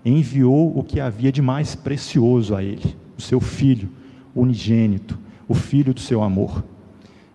enviou 0.05 0.77
o 0.79 0.85
que 0.85 1.01
havia 1.01 1.33
de 1.33 1.43
mais 1.43 1.75
precioso 1.75 2.55
a 2.55 2.63
ele, 2.63 2.97
o 3.19 3.21
seu 3.21 3.41
filho 3.41 3.89
unigênito, 4.35 5.19
o 5.49 5.55
filho 5.55 5.93
do 5.93 6.01
seu 6.01 6.23
amor. 6.23 6.65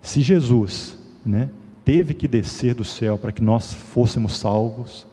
Se 0.06 0.22
Jesus, 0.22 1.00
né, 1.26 1.50
teve 1.84 2.14
que 2.14 2.28
descer 2.28 2.76
do 2.76 2.86
céu 2.86 3.18
para 3.18 3.32
que 3.32 3.42
nós 3.42 3.74
fôssemos 3.74 4.38
salvos, 4.38 5.06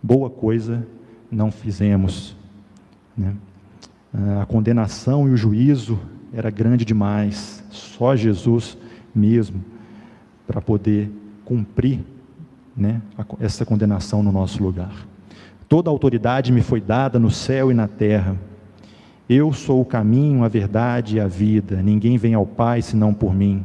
boa 0.00 0.30
coisa 0.30 0.86
não 1.28 1.50
fizemos, 1.50 2.36
né? 3.18 3.34
Ah, 4.14 4.42
a 4.42 4.46
condenação 4.46 5.28
e 5.28 5.32
o 5.32 5.36
juízo 5.36 5.98
era 6.32 6.48
grande 6.48 6.84
demais, 6.84 7.64
só 7.70 8.14
Jesus 8.14 8.78
mesmo 9.12 9.64
para 10.46 10.62
poder 10.62 11.10
cumprir 11.44 12.04
né, 12.76 13.02
essa 13.40 13.66
condenação 13.66 14.22
no 14.22 14.30
nosso 14.30 14.62
lugar. 14.62 14.94
Toda 15.68 15.90
autoridade 15.90 16.52
me 16.52 16.62
foi 16.62 16.80
dada 16.80 17.18
no 17.18 17.32
céu 17.32 17.72
e 17.72 17.74
na 17.74 17.88
terra. 17.88 18.36
Eu 19.28 19.52
sou 19.52 19.80
o 19.80 19.84
caminho, 19.84 20.44
a 20.44 20.48
verdade 20.48 21.16
e 21.16 21.20
a 21.20 21.26
vida. 21.26 21.82
Ninguém 21.82 22.16
vem 22.16 22.34
ao 22.34 22.46
Pai 22.46 22.80
senão 22.80 23.12
por 23.12 23.34
mim. 23.34 23.64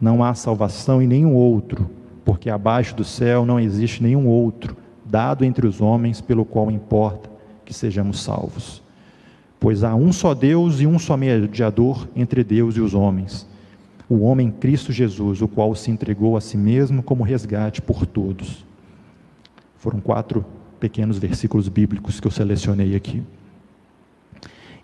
Não 0.00 0.24
há 0.24 0.34
salvação 0.34 1.02
em 1.02 1.06
nenhum 1.06 1.34
outro, 1.34 1.90
porque 2.24 2.48
abaixo 2.48 2.94
do 2.94 3.04
céu 3.04 3.44
não 3.44 3.60
existe 3.60 4.02
nenhum 4.02 4.26
outro 4.26 4.76
dado 5.04 5.44
entre 5.44 5.66
os 5.66 5.80
homens 5.80 6.20
pelo 6.20 6.44
qual 6.44 6.70
importa 6.70 7.28
que 7.64 7.74
sejamos 7.74 8.22
salvos. 8.22 8.82
Pois 9.58 9.84
há 9.84 9.94
um 9.94 10.12
só 10.12 10.32
Deus 10.32 10.80
e 10.80 10.86
um 10.86 10.98
só 10.98 11.16
mediador 11.16 12.08
entre 12.16 12.42
Deus 12.44 12.76
e 12.76 12.80
os 12.80 12.94
homens, 12.94 13.46
o 14.08 14.20
homem 14.20 14.50
Cristo 14.50 14.92
Jesus, 14.92 15.42
o 15.42 15.48
qual 15.48 15.74
se 15.74 15.90
entregou 15.90 16.36
a 16.36 16.40
si 16.40 16.56
mesmo 16.56 17.02
como 17.02 17.22
resgate 17.22 17.82
por 17.82 18.06
todos. 18.06 18.64
Foram 19.76 20.00
quatro 20.00 20.44
pequenos 20.78 21.18
versículos 21.18 21.68
bíblicos 21.68 22.18
que 22.18 22.26
eu 22.26 22.30
selecionei 22.30 22.96
aqui. 22.96 23.22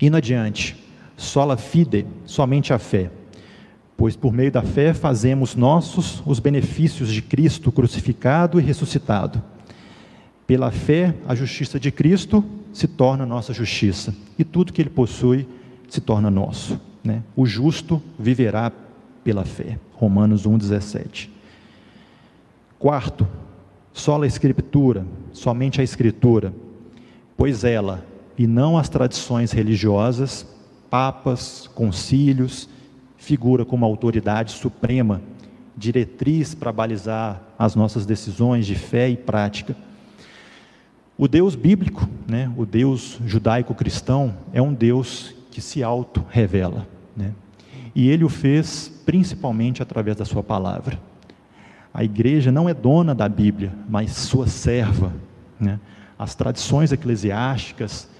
Indo 0.01 0.17
adiante, 0.17 0.77
sola 1.17 1.57
fide, 1.57 2.07
somente 2.25 2.73
a 2.73 2.79
fé. 2.79 3.11
Pois 3.97 4.15
por 4.15 4.33
meio 4.33 4.53
da 4.53 4.63
fé 4.63 4.93
fazemos 4.93 5.55
nossos 5.55 6.23
os 6.27 6.39
benefícios 6.39 7.11
de 7.11 7.23
Cristo 7.23 7.73
crucificado 7.73 8.61
e 8.61 8.63
ressuscitado. 8.63 9.43
Pela 10.47 10.71
fé, 10.71 11.15
a 11.27 11.35
justiça 11.35 11.81
de 11.81 11.91
Cristo 11.91 12.45
se 12.73 12.87
torna 12.87 13.25
nossa 13.25 13.53
justiça, 13.53 14.15
e 14.39 14.45
tudo 14.45 14.73
que 14.73 14.83
ele 14.83 14.91
possui 14.91 15.49
se 15.89 16.01
torna 16.01 16.31
nosso. 16.31 16.79
Né? 17.03 17.23
O 17.35 17.47
justo 17.47 18.03
viverá 18.19 18.71
pela 19.25 19.45
fé. 19.45 19.79
Romanos 19.95 20.47
1,17. 20.47 21.31
Quarto, 22.79 23.27
só 23.93 24.23
a 24.23 24.27
Escritura, 24.27 25.07
somente 25.33 25.81
a 25.81 25.85
Escritura, 25.85 26.53
pois 27.37 27.65
ela, 27.65 28.05
e 28.37 28.47
não 28.47 28.77
as 28.77 28.89
tradições 28.89 29.53
religiosas, 29.53 30.47
papas, 30.91 31.69
concílios, 31.75 32.69
figura 33.27 33.65
como 33.65 33.85
autoridade 33.85 34.53
suprema, 34.53 35.21
diretriz 35.77 36.55
para 36.55 36.73
balizar 36.73 37.43
as 37.59 37.75
nossas 37.75 38.07
decisões 38.07 38.67
de 38.67 38.75
fé 38.75 39.11
e 39.11 39.17
prática 39.17 39.77
o 41.19 41.27
Deus 41.27 41.55
bíblico, 41.55 42.07
né, 42.29 42.53
o 42.59 42.67
Deus 42.67 43.19
judaico-cristão, 43.25 44.35
é 44.53 44.61
um 44.61 44.75
Deus 44.75 45.35
que 45.51 45.63
se 45.63 45.83
auto-revela. 45.83 46.87
Né? 47.17 47.33
E 47.95 48.11
ele 48.11 48.23
o 48.23 48.29
fez 48.29 48.93
principalmente 49.07 49.83
através 49.83 50.19
da 50.19 50.27
sua 50.27 50.43
palavra. 50.43 51.01
A 51.95 52.05
igreja 52.05 52.53
não 52.53 52.69
é 52.69 52.75
dona 52.75 53.15
da 53.15 53.31
Bíblia, 53.31 53.73
mas 53.89 54.13
sua 54.13 54.47
serva. 54.47 55.11
Né? 55.59 55.81
As 56.19 56.35
tradições 56.35 56.93
eclesiásticas 56.93 58.11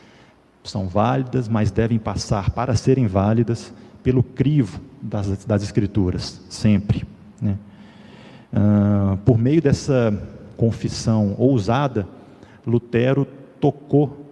são 0.65 0.89
válidas, 0.89 1.49
mas 1.49 1.71
devem 1.71 1.99
passar, 1.99 2.49
para 2.51 2.75
serem 2.77 3.07
válidas, 3.07 3.75
pelo 4.07 4.23
crivo 4.23 4.81
das, 5.03 5.45
das 5.45 5.65
Escrituras, 5.65 6.41
sempre. 6.49 7.05
Né? 7.43 7.59
Ah, 8.53 9.19
por 9.25 9.37
meio 9.37 9.61
dessa 9.61 10.17
confissão 10.57 11.35
ousada, 11.37 12.07
Lutero 12.65 13.27
tocou 13.59 14.31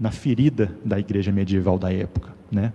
na 0.00 0.10
ferida 0.10 0.72
da 0.84 0.98
igreja 0.98 1.30
medieval 1.30 1.78
da 1.78 1.92
época, 1.92 2.30
né? 2.50 2.72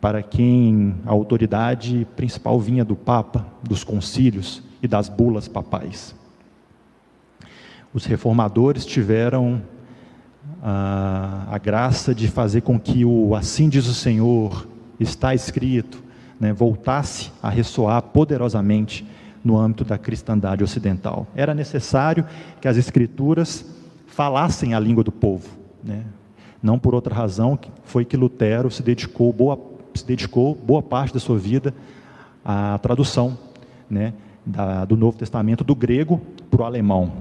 para 0.00 0.22
quem 0.22 0.94
a 1.04 1.10
autoridade 1.10 2.06
principal 2.14 2.60
vinha 2.60 2.84
do 2.84 2.94
Papa, 2.94 3.44
dos 3.60 3.82
concílios 3.82 4.62
e 4.80 4.86
das 4.86 5.08
bulas 5.08 5.48
papais. 5.48 6.14
Os 7.92 8.04
reformadores 8.04 8.86
tiveram 8.86 9.60
a, 10.62 11.48
a 11.50 11.58
graça 11.58 12.14
de 12.14 12.28
fazer 12.28 12.60
com 12.60 12.78
que 12.78 13.04
o 13.04 13.34
assim 13.34 13.68
diz 13.68 13.88
o 13.88 13.94
Senhor, 13.94 14.68
está 14.98 15.34
escrito, 15.34 16.02
né, 16.38 16.52
voltasse 16.52 17.32
a 17.42 17.48
ressoar 17.48 18.02
poderosamente 18.02 19.06
no 19.44 19.58
âmbito 19.58 19.84
da 19.84 19.98
cristandade 19.98 20.64
ocidental. 20.64 21.26
Era 21.34 21.54
necessário 21.54 22.24
que 22.60 22.66
as 22.66 22.76
escrituras 22.76 23.64
falassem 24.06 24.74
a 24.74 24.80
língua 24.80 25.04
do 25.04 25.12
povo. 25.12 25.48
Né? 25.82 26.04
Não 26.62 26.78
por 26.78 26.94
outra 26.94 27.14
razão, 27.14 27.58
foi 27.84 28.04
que 28.04 28.16
Lutero 28.16 28.70
se 28.70 28.82
dedicou 28.82 29.32
boa, 29.32 29.58
se 29.94 30.06
dedicou 30.06 30.54
boa 30.54 30.82
parte 30.82 31.12
da 31.12 31.20
sua 31.20 31.36
vida 31.36 31.74
à 32.44 32.78
tradução 32.78 33.36
né, 33.88 34.14
da, 34.46 34.84
do 34.84 34.96
Novo 34.96 35.18
Testamento 35.18 35.62
do 35.62 35.74
grego 35.74 36.20
para 36.50 36.62
o 36.62 36.64
alemão, 36.64 37.12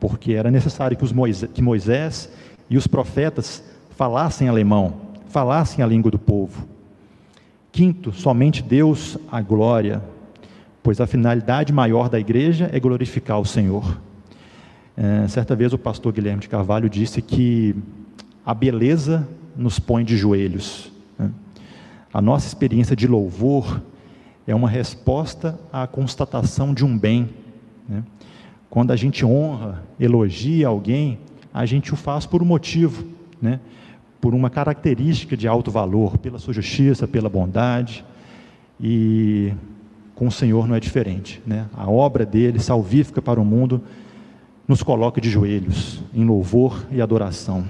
porque 0.00 0.32
era 0.32 0.50
necessário 0.50 0.96
que, 0.96 1.14
Moisés, 1.14 1.50
que 1.52 1.62
Moisés 1.62 2.30
e 2.68 2.76
os 2.76 2.86
profetas 2.86 3.62
falassem 3.90 4.48
alemão, 4.48 4.94
falassem 5.28 5.84
a 5.84 5.86
língua 5.86 6.10
do 6.10 6.18
povo. 6.18 6.66
Quinto, 7.78 8.12
somente 8.12 8.60
Deus 8.60 9.16
a 9.30 9.40
glória, 9.40 10.02
pois 10.82 11.00
a 11.00 11.06
finalidade 11.06 11.72
maior 11.72 12.08
da 12.08 12.18
igreja 12.18 12.68
é 12.72 12.80
glorificar 12.80 13.38
o 13.38 13.44
Senhor. 13.44 14.00
É, 14.96 15.28
certa 15.28 15.54
vez 15.54 15.72
o 15.72 15.78
pastor 15.78 16.12
Guilherme 16.12 16.40
de 16.40 16.48
Carvalho 16.48 16.90
disse 16.90 17.22
que 17.22 17.76
a 18.44 18.52
beleza 18.52 19.28
nos 19.56 19.78
põe 19.78 20.04
de 20.04 20.16
joelhos. 20.16 20.90
Né? 21.16 21.30
A 22.12 22.20
nossa 22.20 22.48
experiência 22.48 22.96
de 22.96 23.06
louvor 23.06 23.80
é 24.44 24.56
uma 24.56 24.68
resposta 24.68 25.56
à 25.72 25.86
constatação 25.86 26.74
de 26.74 26.84
um 26.84 26.98
bem. 26.98 27.28
Né? 27.88 28.02
Quando 28.68 28.90
a 28.90 28.96
gente 28.96 29.24
honra, 29.24 29.84
elogia 30.00 30.66
alguém, 30.66 31.20
a 31.54 31.64
gente 31.64 31.92
o 31.92 31.96
faz 31.96 32.26
por 32.26 32.42
um 32.42 32.46
motivo, 32.46 33.06
né? 33.40 33.60
Por 34.20 34.34
uma 34.34 34.50
característica 34.50 35.36
de 35.36 35.46
alto 35.46 35.70
valor, 35.70 36.18
pela 36.18 36.38
sua 36.38 36.52
justiça, 36.52 37.06
pela 37.06 37.28
bondade. 37.28 38.04
E 38.80 39.52
com 40.14 40.26
o 40.26 40.32
Senhor 40.32 40.66
não 40.66 40.74
é 40.74 40.80
diferente. 40.80 41.40
Né? 41.46 41.66
A 41.76 41.88
obra 41.88 42.26
dele, 42.26 42.58
salvífica 42.58 43.22
para 43.22 43.40
o 43.40 43.44
mundo, 43.44 43.82
nos 44.66 44.82
coloca 44.82 45.20
de 45.20 45.30
joelhos, 45.30 46.02
em 46.12 46.24
louvor 46.24 46.84
e 46.90 47.00
adoração. 47.00 47.64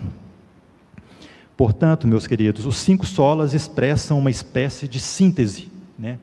Portanto, 1.56 2.06
meus 2.06 2.26
queridos, 2.26 2.66
os 2.66 2.76
cinco 2.76 3.04
solas 3.04 3.52
expressam 3.52 4.18
uma 4.18 4.30
espécie 4.30 4.88
de 4.88 4.98
síntese, 4.98 5.68
né? 5.98 6.18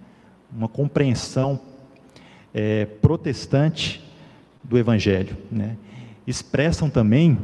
uma 0.55 0.67
compreensão 0.67 1.60
é, 2.53 2.86
protestante 2.86 4.01
do 4.63 4.77
Evangelho. 4.77 5.36
Né? 5.51 5.75
Expressam 6.25 6.89
também 6.89 7.38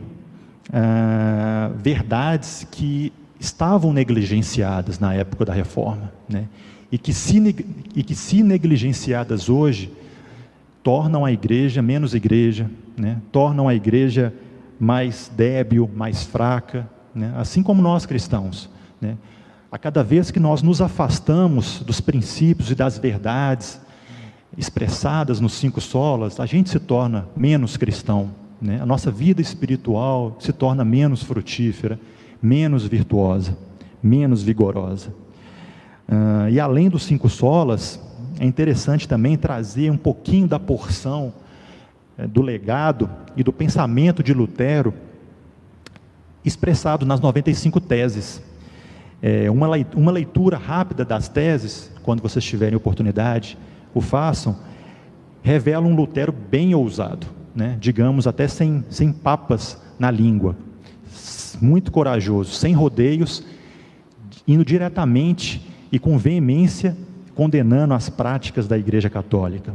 ah, 0.74 1.72
verdades 1.76 2.66
que 2.72 3.12
estavam 3.40 3.92
negligenciadas 3.92 5.00
na 5.00 5.14
época 5.14 5.44
da 5.46 5.54
reforma, 5.54 6.12
né? 6.30 6.46
e, 6.92 6.98
que 6.98 7.14
se, 7.14 7.38
e 7.96 8.04
que, 8.04 8.16
se 8.16 8.44
negligenciadas 8.44 9.50
hoje, 9.50 9.92
tornam 10.84 11.26
a 11.26 11.32
igreja 11.32 11.82
menos 11.82 12.14
igreja, 12.14 12.70
né? 12.96 13.18
tornam 13.32 13.68
a 13.68 13.74
igreja 13.74 14.34
mais 14.80 15.32
débil, 15.36 15.90
mais 15.96 16.24
fraca, 16.24 16.88
né? 17.14 17.34
assim 17.36 17.64
como 17.64 17.82
nós 17.82 18.06
cristãos. 18.06 18.70
Né? 19.00 19.18
A 19.72 19.78
cada 19.78 20.04
vez 20.04 20.32
que 20.32 20.40
nós 20.40 20.62
nos 20.62 20.82
afastamos 20.82 21.80
dos 21.80 22.00
princípios 22.00 22.72
e 22.72 22.76
das 22.76 22.98
verdades 22.98 23.80
expressadas 24.58 25.40
nos 25.40 25.54
cinco 25.54 25.80
solas, 25.80 26.40
a 26.40 26.46
gente 26.46 26.70
se 26.70 26.80
torna 26.80 27.28
menos 27.36 27.78
cristão. 27.78 28.41
Né? 28.62 28.80
A 28.80 28.86
nossa 28.86 29.10
vida 29.10 29.42
espiritual 29.42 30.38
se 30.40 30.54
torna 30.54 30.86
menos 30.86 31.24
frutífera, 31.24 32.00
menos 32.42 32.86
virtuosa, 32.86 33.58
menos 34.02 34.44
vigorosa. 34.44 35.14
Uh, 36.08 36.50
e 36.50 36.60
além 36.60 36.90
dos 36.90 37.04
cinco 37.04 37.30
solas, 37.30 38.00
é 38.40 38.46
interessante 38.46 39.08
também 39.08 39.38
trazer 39.38 39.90
um 39.90 39.98
pouquinho 39.98 40.48
da 40.48 40.60
porção 40.60 41.34
uh, 42.20 42.28
do 42.28 42.42
legado 42.42 43.10
e 43.36 43.44
do 43.44 43.52
pensamento 43.52 44.22
de 44.22 44.34
Lutero 44.34 44.94
expressado 46.44 47.06
nas 47.06 47.20
95 47.20 47.80
teses. 47.80 48.42
É, 49.24 49.48
uma 49.52 50.12
leitura 50.12 50.58
rápida 50.58 51.06
das 51.06 51.30
teses, 51.30 51.92
quando 52.02 52.22
vocês 52.24 52.44
tiverem 52.44 52.76
oportunidade, 52.76 53.56
o 53.94 54.02
façam, 54.02 54.58
revela 55.44 55.86
um 55.86 55.96
Lutero 55.96 56.32
bem 56.32 56.74
ousado, 56.74 57.28
né? 57.56 57.78
digamos 57.80 58.28
até 58.28 58.48
sem, 58.48 58.84
sem 58.90 59.12
papas 59.12 59.78
na 60.00 60.10
língua, 60.10 60.56
muito 61.62 61.92
corajoso, 61.92 62.54
sem 62.54 62.74
rodeios, 62.74 63.44
indo 64.48 64.66
diretamente 64.66 65.68
e 65.92 66.00
com 66.00 66.18
veemência 66.18 66.96
condenando 67.36 67.94
as 67.94 68.10
práticas 68.10 68.68
da 68.68 68.78
Igreja 68.78 69.10
Católica. 69.10 69.74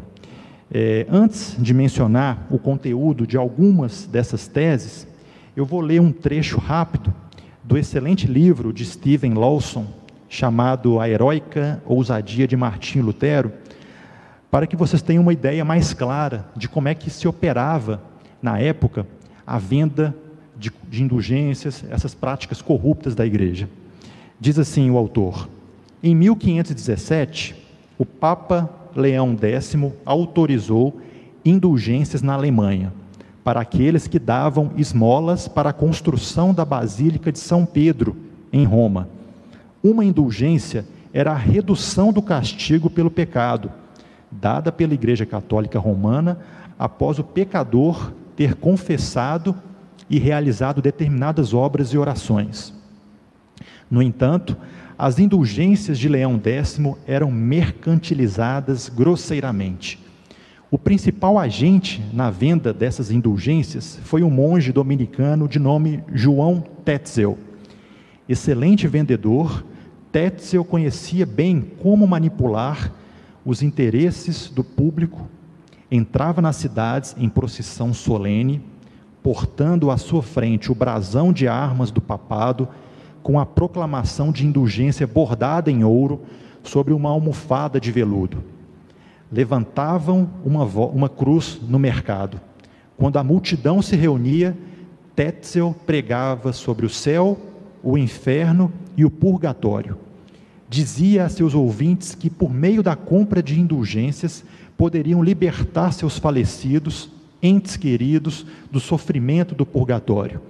É, 0.70 1.07
antes 1.11 1.57
de 1.59 1.72
mencionar 1.72 2.46
o 2.51 2.59
conteúdo 2.59 3.27
de 3.27 3.37
algumas 3.37 4.07
dessas 4.07 4.48
teses, 4.48 5.07
eu 5.57 5.64
vou 5.64 5.81
ler 5.81 6.01
um 6.01 6.12
trecho 6.12 6.59
rápido 6.59 7.14
do 7.62 7.79
excelente 7.79 8.27
livro 8.27 8.72
de 8.72 8.85
Stephen 8.85 9.35
Lawson, 9.35 9.87
chamado 10.29 11.01
A 11.01 11.09
Heróica 11.09 11.83
Ousadia 11.87 12.46
de 12.46 12.57
Martinho 12.57 13.05
Lutero, 13.05 13.53
para 14.50 14.66
que 14.66 14.76
vocês 14.76 15.02
tenham 15.02 15.22
uma 15.22 15.32
ideia 15.32 15.64
mais 15.64 15.92
clara 15.92 16.46
de 16.56 16.68
como 16.68 16.88
é 16.88 16.94
que 16.94 17.11
se 17.11 17.26
operava, 17.26 18.00
na 18.40 18.59
época, 18.59 19.06
a 19.46 19.59
venda 19.59 20.14
de, 20.56 20.72
de 20.88 21.02
indulgências, 21.02 21.85
essas 21.90 22.14
práticas 22.14 22.62
corruptas 22.62 23.14
da 23.14 23.26
igreja. 23.26 23.68
Diz 24.40 24.59
assim 24.59 24.90
o 24.90 24.96
autor: 24.96 25.48
Em 26.02 26.14
1517, 26.14 27.54
o 27.98 28.04
Papa 28.04 28.70
Leão 28.94 29.37
X 29.40 29.74
autorizou 30.04 31.00
indulgências 31.44 32.22
na 32.22 32.35
Alemanha 32.35 32.92
para 33.44 33.61
aqueles 33.61 34.09
que 34.09 34.18
davam 34.18 34.72
esmolas 34.76 35.46
para 35.46 35.70
a 35.70 35.72
construção 35.72 36.52
da 36.52 36.64
Basílica 36.64 37.30
de 37.30 37.38
São 37.38 37.64
Pedro, 37.64 38.16
em 38.52 38.64
Roma. 38.64 39.09
Uma 39.82 40.04
indulgência 40.04 40.85
era 41.12 41.30
a 41.30 41.37
redução 41.37 42.12
do 42.12 42.20
castigo 42.20 42.90
pelo 42.90 43.11
pecado, 43.11 43.70
dada 44.31 44.71
pela 44.73 44.95
Igreja 44.95 45.25
Católica 45.25 45.79
Romana 45.79 46.39
após 46.79 47.19
o 47.19 47.25
pecador 47.25 48.12
ter 48.35 48.55
confessado 48.55 49.55
e 50.09 50.19
realizado 50.19 50.83
determinadas 50.83 51.55
obras 51.55 51.89
e 51.89 51.99
orações. 51.99 52.75
No 53.91 54.03
entanto, 54.03 54.57
as 54.99 55.19
indulgências 55.19 55.99
de 55.99 56.09
Leão 56.09 56.41
X 56.43 56.81
eram 57.07 57.31
mercantilizadas 57.31 58.89
grosseiramente. 58.89 60.05
O 60.71 60.79
principal 60.79 61.39
agente 61.39 62.03
na 62.12 62.31
venda 62.31 62.73
dessas 62.73 63.11
indulgências 63.11 64.01
foi 64.03 64.23
um 64.23 64.31
monge 64.31 64.73
dominicano 64.73 65.49
de 65.49 65.59
nome 65.59 66.03
João 66.12 66.65
Tetzel. 66.85 67.39
Excelente 68.29 68.89
vendedor, 68.89 69.65
Tetzel 70.11 70.65
conhecia 70.65 71.25
bem 71.25 71.61
como 71.81 72.07
manipular 72.07 72.93
os 73.46 73.62
interesses 73.62 74.50
do 74.50 74.62
público, 74.62 75.26
entrava 75.90 76.42
nas 76.42 76.56
cidades 76.56 77.16
em 77.16 77.30
procissão 77.30 77.94
solene, 77.94 78.61
portando 79.22 79.90
à 79.90 79.96
sua 79.96 80.22
frente 80.22 80.70
o 80.70 80.74
brasão 80.74 81.32
de 81.32 81.48
armas 81.48 81.90
do 81.90 82.02
papado, 82.02 82.68
com 83.22 83.40
a 83.40 83.46
proclamação 83.46 84.30
de 84.30 84.46
indulgência 84.46 85.06
bordada 85.06 85.70
em 85.70 85.82
ouro 85.82 86.20
sobre 86.62 86.92
uma 86.92 87.09
almofada 87.09 87.80
de 87.80 87.90
veludo 87.90 88.44
levantavam 89.30 90.28
uma, 90.44 90.64
uma 90.64 91.09
cruz 91.09 91.61
no 91.66 91.78
mercado. 91.78 92.40
Quando 92.96 93.18
a 93.18 93.24
multidão 93.24 93.82
se 93.82 93.96
reunia, 93.96 94.56
Tetzel 95.14 95.74
pregava 95.87 96.52
sobre 96.52 96.87
o 96.87 96.90
céu, 96.90 97.38
o 97.82 97.98
inferno 97.98 98.72
e 98.96 99.04
o 99.04 99.11
purgatório. 99.11 99.98
Dizia 100.68 101.24
a 101.24 101.29
seus 101.29 101.55
ouvintes 101.55 102.14
que, 102.14 102.29
por 102.29 102.52
meio 102.52 102.83
da 102.83 102.96
compra 102.96 103.42
de 103.42 103.61
indulgências, 103.61 104.44
poderiam 104.76 105.22
libertar 105.22 105.92
seus 105.92 106.18
falecidos, 106.18 107.09
entes 107.42 107.76
queridos, 107.76 108.44
do 108.70 108.81
sofrimento 108.81 109.55
do 109.55 109.64
purgatório. 109.64 110.40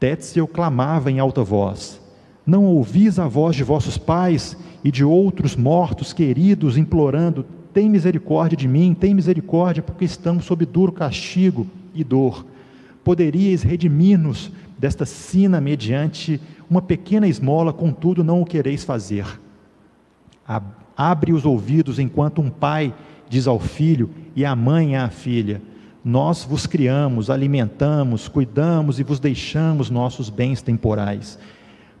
Tetzel 0.00 0.46
clamava 0.46 1.10
em 1.10 1.18
alta 1.18 1.42
voz: 1.42 2.00
Não 2.46 2.64
ouvis 2.64 3.18
a 3.18 3.28
voz 3.28 3.54
de 3.54 3.64
vossos 3.64 3.98
pais 3.98 4.56
e 4.82 4.90
de 4.90 5.04
outros 5.04 5.54
mortos 5.54 6.12
queridos 6.12 6.78
implorando: 6.78 7.44
tem 7.74 7.90
misericórdia 7.90 8.56
de 8.56 8.66
mim, 8.66 8.96
tem 8.98 9.14
misericórdia, 9.14 9.82
porque 9.82 10.04
estamos 10.04 10.46
sob 10.46 10.64
duro 10.64 10.92
castigo 10.92 11.66
e 11.94 12.02
dor. 12.02 12.46
Poderíeis 13.04 13.62
redimir-nos 13.62 14.50
desta 14.78 15.04
sina 15.04 15.60
mediante 15.60 16.40
uma 16.70 16.80
pequena 16.80 17.26
esmola, 17.26 17.72
contudo 17.72 18.22
não 18.22 18.40
o 18.40 18.46
quereis 18.46 18.84
fazer. 18.84 19.26
Abre 20.96 21.32
os 21.32 21.44
ouvidos 21.44 21.98
enquanto 21.98 22.40
um 22.40 22.48
pai 22.48 22.94
diz 23.28 23.46
ao 23.46 23.58
filho 23.58 24.10
e 24.34 24.44
a 24.44 24.54
mãe 24.54 24.96
à 24.96 25.08
filha: 25.10 25.60
Nós 26.04 26.44
vos 26.44 26.66
criamos, 26.66 27.28
alimentamos, 27.28 28.28
cuidamos 28.28 28.98
e 28.98 29.02
vos 29.02 29.20
deixamos 29.20 29.90
nossos 29.90 30.30
bens 30.30 30.62
temporais. 30.62 31.38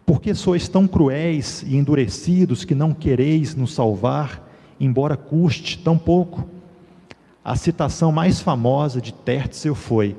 Porque 0.06 0.34
sois 0.34 0.68
tão 0.68 0.86
cruéis 0.86 1.62
e 1.66 1.76
endurecidos 1.76 2.64
que 2.64 2.74
não 2.74 2.94
quereis 2.94 3.54
nos 3.54 3.74
salvar? 3.74 4.48
embora 4.80 5.16
custe 5.16 5.78
tão 5.78 5.98
pouco. 5.98 6.48
A 7.44 7.56
citação 7.56 8.12
mais 8.12 8.40
famosa 8.40 9.00
de 9.00 9.12
Tertzel 9.12 9.74
foi: 9.74 10.16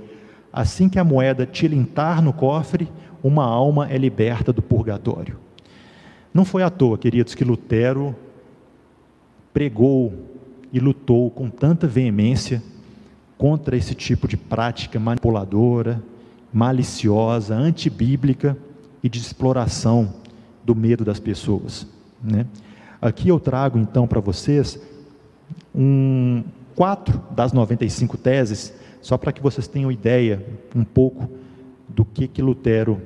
assim 0.52 0.90
que 0.90 1.00
a 1.00 1.04
moeda 1.04 1.46
tilintar 1.46 2.22
no 2.22 2.34
cofre, 2.34 2.90
uma 3.24 3.44
alma 3.44 3.90
é 3.90 3.98
liberta 3.98 4.52
do 4.52 4.62
purgatório. 4.62 5.38
Não 6.34 6.46
foi 6.46 6.64
à 6.64 6.70
toa, 6.70 6.98
queridos, 6.98 7.36
que 7.36 7.44
Lutero 7.44 8.16
pregou 9.54 10.14
e 10.72 10.80
lutou 10.80 11.30
com 11.32 11.50
tanta 11.50 11.88
veemência 11.88 12.62
contra 13.38 13.76
esse 13.76 13.96
tipo 13.96 14.28
de 14.28 14.38
prática 14.38 15.00
manipuladora, 15.00 16.02
maliciosa, 16.54 17.56
antibíblica 17.56 18.58
e 19.04 19.10
de 19.10 19.20
exploração 19.20 20.14
do 20.64 20.76
medo 20.76 21.04
das 21.04 21.20
pessoas. 21.20 21.88
Né? 22.22 22.46
Aqui 23.02 23.30
eu 23.30 23.40
trago 23.40 23.80
então 23.80 24.08
para 24.08 24.20
vocês 24.20 24.80
um, 25.74 26.44
quatro 26.76 27.22
das 27.32 27.54
95 27.54 28.18
teses, 28.18 28.74
só 29.02 29.18
para 29.18 29.32
que 29.32 29.42
vocês 29.42 29.68
tenham 29.68 29.92
ideia 29.92 30.46
um 30.76 30.84
pouco 30.84 31.30
do 31.88 32.06
que, 32.06 32.28
que 32.28 32.42
Lutero 32.42 33.02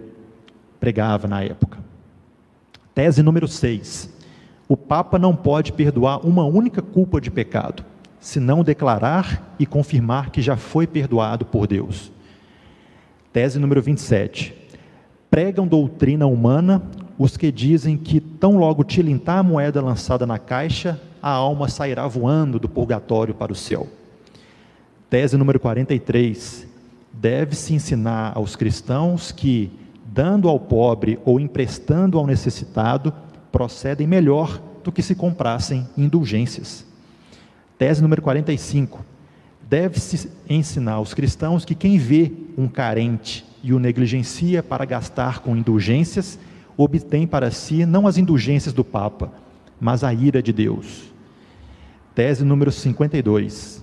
pregava 0.79 1.27
na 1.27 1.43
época. 1.43 1.79
Tese 2.93 3.23
número 3.23 3.47
6. 3.47 4.10
O 4.67 4.77
Papa 4.77 5.17
não 5.17 5.36
pode 5.36 5.73
perdoar 5.73 6.25
uma 6.25 6.45
única 6.45 6.82
culpa 6.82 7.19
de 7.19 7.32
pecado, 7.32 7.84
se 8.19 8.39
não 8.39 8.63
declarar 8.63 9.56
e 9.60 9.65
confirmar 9.65 10.29
que 10.29 10.41
já 10.41 10.56
foi 10.56 10.88
perdoado 10.88 11.45
por 11.45 11.67
Deus. 11.67 12.12
Tese 13.32 13.60
número 13.60 13.82
27. 13.82 14.53
Pregam 15.29 15.67
doutrina 15.67 16.27
humana 16.27 16.84
os 17.17 17.38
que 17.38 17.51
dizem 17.51 17.97
que 17.97 18.19
tão 18.19 18.58
logo 18.58 18.84
tilintar 18.84 19.39
a 19.39 19.43
moeda 19.43 19.82
lançada 19.82 20.25
na 20.25 20.39
caixa, 20.39 20.99
a 21.21 21.29
alma 21.29 21.69
sairá 21.69 22.08
voando 22.08 22.60
do 22.60 22.67
purgatório 22.67 23.34
para 23.34 23.51
o 23.51 23.56
céu. 23.56 23.88
Tese 25.13 25.38
número 25.38 25.60
43. 25.60 26.67
Deve-se 27.13 27.76
ensinar 27.76 28.32
aos 28.34 28.56
cristãos 28.56 29.32
que, 29.32 29.71
dando 30.04 30.49
ao 30.49 30.60
pobre 30.60 31.19
ou 31.23 31.39
emprestando 31.39 32.17
ao 32.17 32.26
necessitado, 32.26 33.13
procedem 33.52 34.08
melhor 34.08 34.60
do 34.84 34.91
que 34.91 35.04
se 35.04 35.13
comprassem 35.13 35.88
indulgências. 35.95 36.84
Tese 37.78 38.02
número 38.02 38.23
45 38.23 39.06
deve-se 39.69 40.32
ensinar 40.49 40.93
aos 40.93 41.13
cristãos 41.13 41.63
que 41.63 41.76
quem 41.76 41.99
vê 41.99 42.32
um 42.58 42.67
carente 42.67 43.45
e 43.62 43.71
o 43.71 43.78
negligencia 43.78 44.63
para 44.63 44.84
gastar 44.84 45.41
com 45.41 45.56
indulgências, 45.56 46.39
obtém 46.76 47.28
para 47.28 47.52
si 47.52 47.86
não 47.86 48.08
as 48.08 48.17
indulgências 48.17 48.73
do 48.73 48.84
Papa, 48.84 49.32
mas 49.80 50.04
a 50.04 50.12
ira 50.12 50.41
de 50.41 50.52
Deus. 50.52 51.04
Tese 52.15 52.43
número 52.43 52.71
52. 52.71 53.82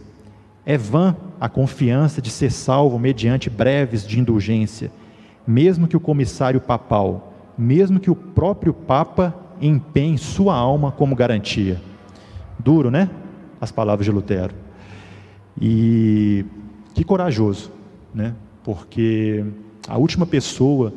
É 0.64 0.76
vã 0.76 1.16
a 1.40 1.48
confiança 1.48 2.20
de 2.20 2.30
ser 2.30 2.50
salvo 2.50 2.98
mediante 2.98 3.48
breves 3.48 4.06
de 4.06 4.20
indulgência, 4.20 4.90
mesmo 5.46 5.88
que 5.88 5.96
o 5.96 6.00
comissário 6.00 6.60
papal, 6.60 7.32
mesmo 7.56 7.98
que 7.98 8.10
o 8.10 8.14
próprio 8.14 8.72
Papa 8.72 9.34
empenhe 9.60 10.18
sua 10.18 10.54
alma 10.54 10.92
como 10.92 11.14
garantia. 11.14 11.80
Duro, 12.58 12.90
né? 12.90 13.10
As 13.60 13.70
palavras 13.70 14.04
de 14.04 14.10
Lutero. 14.10 14.54
E 15.60 16.44
que 16.94 17.04
corajoso, 17.04 17.70
né? 18.14 18.34
Porque 18.62 19.44
a 19.88 19.98
última 19.98 20.26
pessoa 20.26 20.92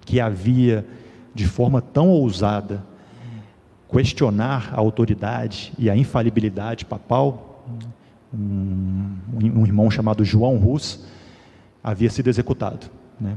que 0.00 0.20
havia 0.20 0.86
de 1.34 1.46
forma 1.46 1.80
tão 1.80 2.08
ousada 2.08 2.84
questionar 3.90 4.70
a 4.72 4.80
autoridade 4.80 5.72
e 5.78 5.88
a 5.88 5.96
infalibilidade 5.96 6.84
papal, 6.84 7.53
um, 8.34 9.60
um 9.60 9.66
irmão 9.66 9.90
chamado 9.90 10.24
João 10.24 10.56
Rus 10.56 11.04
havia 11.82 12.10
sido 12.10 12.28
executado. 12.28 12.90
Né? 13.20 13.36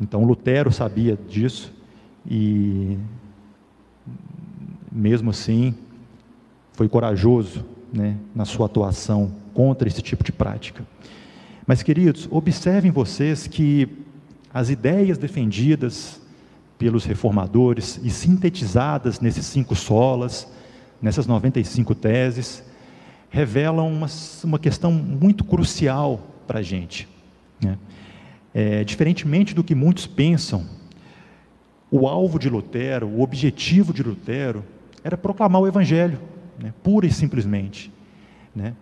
Então 0.00 0.24
Lutero 0.24 0.72
sabia 0.72 1.16
disso 1.28 1.72
e, 2.28 2.98
mesmo 4.90 5.30
assim, 5.30 5.74
foi 6.72 6.88
corajoso 6.88 7.64
né, 7.92 8.16
na 8.34 8.44
sua 8.44 8.66
atuação 8.66 9.32
contra 9.52 9.88
esse 9.88 10.02
tipo 10.02 10.24
de 10.24 10.32
prática. 10.32 10.84
Mas, 11.66 11.82
queridos, 11.82 12.28
observem 12.30 12.90
vocês 12.90 13.46
que 13.46 13.88
as 14.52 14.68
ideias 14.68 15.16
defendidas 15.16 16.20
pelos 16.76 17.04
reformadores 17.04 17.98
e 18.02 18.10
sintetizadas 18.10 19.20
nesses 19.20 19.46
cinco 19.46 19.74
solas, 19.74 20.46
nessas 21.00 21.26
95 21.26 21.94
teses, 21.94 22.62
revelam 23.34 23.92
uma, 23.92 24.06
uma 24.44 24.58
questão 24.60 24.92
muito 24.92 25.42
crucial 25.42 26.20
para 26.46 26.60
a 26.60 26.62
gente. 26.62 27.08
Né? 27.60 27.76
É, 28.54 28.84
diferentemente 28.84 29.52
do 29.52 29.64
que 29.64 29.74
muitos 29.74 30.06
pensam, 30.06 30.64
o 31.90 32.06
alvo 32.06 32.38
de 32.38 32.48
Lutero, 32.48 33.08
o 33.08 33.22
objetivo 33.22 33.92
de 33.92 34.04
Lutero, 34.04 34.64
era 35.02 35.16
proclamar 35.16 35.60
o 35.60 35.66
Evangelho, 35.66 36.20
né? 36.62 36.72
pura 36.80 37.06
e 37.06 37.10
simplesmente. 37.10 37.92
Né? 38.54 38.72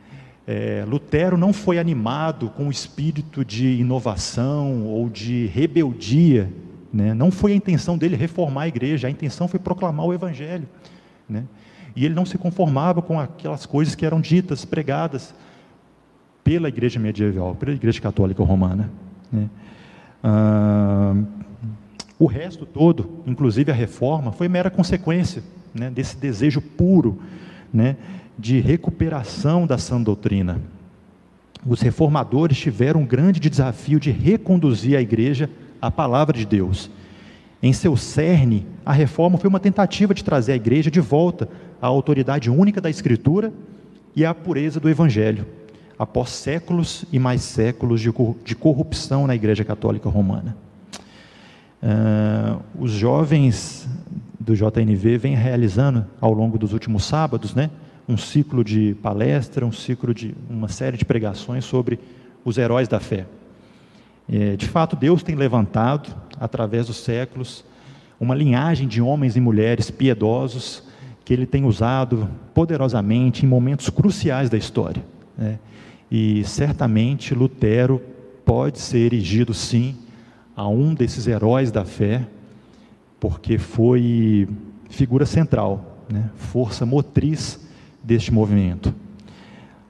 É, 0.46 0.84
Lutero 0.86 1.38
não 1.38 1.54
foi 1.54 1.78
animado 1.78 2.50
com 2.50 2.68
o 2.68 2.70
espírito 2.70 3.42
de 3.46 3.80
inovação 3.80 4.84
ou 4.84 5.08
de 5.08 5.46
rebeldia, 5.46 6.52
né? 6.92 7.14
não 7.14 7.30
foi 7.30 7.52
a 7.52 7.56
intenção 7.56 7.96
dele 7.96 8.16
reformar 8.16 8.64
a 8.64 8.68
igreja, 8.68 9.08
a 9.08 9.10
intenção 9.10 9.48
foi 9.48 9.58
proclamar 9.58 10.04
o 10.04 10.12
Evangelho. 10.12 10.68
Né? 11.26 11.44
E 11.94 12.04
ele 12.04 12.14
não 12.14 12.24
se 12.24 12.38
conformava 12.38 13.02
com 13.02 13.20
aquelas 13.20 13.66
coisas 13.66 13.94
que 13.94 14.06
eram 14.06 14.20
ditas, 14.20 14.64
pregadas 14.64 15.34
pela 16.42 16.68
igreja 16.68 16.98
medieval, 16.98 17.54
pela 17.54 17.72
igreja 17.72 18.00
católica 18.00 18.42
romana. 18.42 18.90
Né? 19.30 19.48
Ah, 20.22 21.14
o 22.18 22.26
resto 22.26 22.64
todo, 22.64 23.22
inclusive 23.26 23.70
a 23.70 23.74
reforma, 23.74 24.32
foi 24.32 24.48
mera 24.48 24.70
consequência 24.70 25.42
né, 25.74 25.90
desse 25.90 26.16
desejo 26.16 26.60
puro 26.60 27.20
né, 27.72 27.96
de 28.38 28.60
recuperação 28.60 29.66
da 29.66 29.78
sã 29.78 30.00
doutrina. 30.00 30.60
Os 31.66 31.80
reformadores 31.80 32.58
tiveram 32.58 33.00
um 33.00 33.06
grande 33.06 33.38
desafio 33.38 34.00
de 34.00 34.10
reconduzir 34.10 34.96
a 34.96 35.00
igreja 35.00 35.48
à 35.80 35.90
palavra 35.90 36.36
de 36.36 36.44
Deus. 36.44 36.90
Em 37.62 37.72
seu 37.72 37.96
cerne, 37.96 38.66
a 38.84 38.92
reforma 38.92 39.38
foi 39.38 39.48
uma 39.48 39.60
tentativa 39.60 40.12
de 40.12 40.24
trazer 40.24 40.52
a 40.52 40.56
igreja 40.56 40.90
de 40.90 41.00
volta 41.00 41.48
à 41.80 41.86
autoridade 41.86 42.50
única 42.50 42.80
da 42.80 42.90
Escritura 42.90 43.52
e 44.16 44.24
à 44.24 44.34
pureza 44.34 44.80
do 44.80 44.90
Evangelho, 44.90 45.46
após 45.96 46.30
séculos 46.30 47.04
e 47.12 47.20
mais 47.20 47.42
séculos 47.42 48.00
de 48.00 48.54
corrupção 48.56 49.28
na 49.28 49.36
Igreja 49.36 49.64
Católica 49.64 50.08
Romana. 50.08 50.56
Uh, 51.80 52.60
os 52.78 52.90
jovens 52.90 53.88
do 54.40 54.56
JNV 54.56 55.18
vêm 55.18 55.34
realizando 55.36 56.04
ao 56.20 56.32
longo 56.32 56.58
dos 56.58 56.72
últimos 56.72 57.04
sábados, 57.04 57.54
né, 57.54 57.70
um 58.08 58.16
ciclo 58.16 58.64
de 58.64 58.96
palestra, 59.00 59.64
um 59.64 59.72
ciclo 59.72 60.12
de 60.12 60.34
uma 60.50 60.68
série 60.68 60.96
de 60.96 61.04
pregações 61.04 61.64
sobre 61.64 62.00
os 62.44 62.58
heróis 62.58 62.88
da 62.88 62.98
fé. 62.98 63.24
É, 64.30 64.56
de 64.56 64.66
fato, 64.66 64.96
Deus 64.96 65.22
tem 65.22 65.34
levantado, 65.34 66.14
através 66.38 66.86
dos 66.86 66.96
séculos, 66.98 67.64
uma 68.18 68.34
linhagem 68.34 68.86
de 68.86 69.00
homens 69.02 69.36
e 69.36 69.40
mulheres 69.40 69.90
piedosos 69.90 70.82
que 71.24 71.32
Ele 71.32 71.46
tem 71.46 71.64
usado 71.64 72.28
poderosamente 72.54 73.44
em 73.44 73.48
momentos 73.48 73.88
cruciais 73.90 74.50
da 74.50 74.56
história. 74.56 75.02
Né? 75.36 75.58
E 76.10 76.44
certamente 76.44 77.34
Lutero 77.34 78.00
pode 78.44 78.78
ser 78.78 78.98
erigido, 78.98 79.54
sim, 79.54 79.96
a 80.54 80.68
um 80.68 80.94
desses 80.94 81.26
heróis 81.26 81.70
da 81.70 81.84
fé, 81.84 82.26
porque 83.18 83.56
foi 83.56 84.48
figura 84.90 85.24
central, 85.24 86.04
né? 86.08 86.30
força 86.36 86.84
motriz 86.84 87.60
deste 88.02 88.32
movimento. 88.32 88.94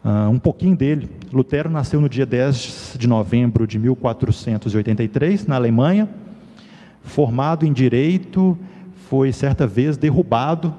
Uh, 0.05 0.29
um 0.31 0.39
pouquinho 0.39 0.77
dele. 0.77 1.09
Lutero 1.33 1.71
nasceu 1.71 2.01
no 2.01 2.09
dia 2.09 2.27
10 2.27 2.97
de 2.99 3.07
novembro 3.07 3.67
de 3.67 3.79
1483, 3.79 5.47
na 5.47 5.57
Alemanha. 5.57 6.09
Formado 7.03 7.67
em 7.67 7.73
direito, 7.73 8.57
foi 9.09 9.33
certa 9.33 9.67
vez 9.67 9.97
derrubado 9.97 10.75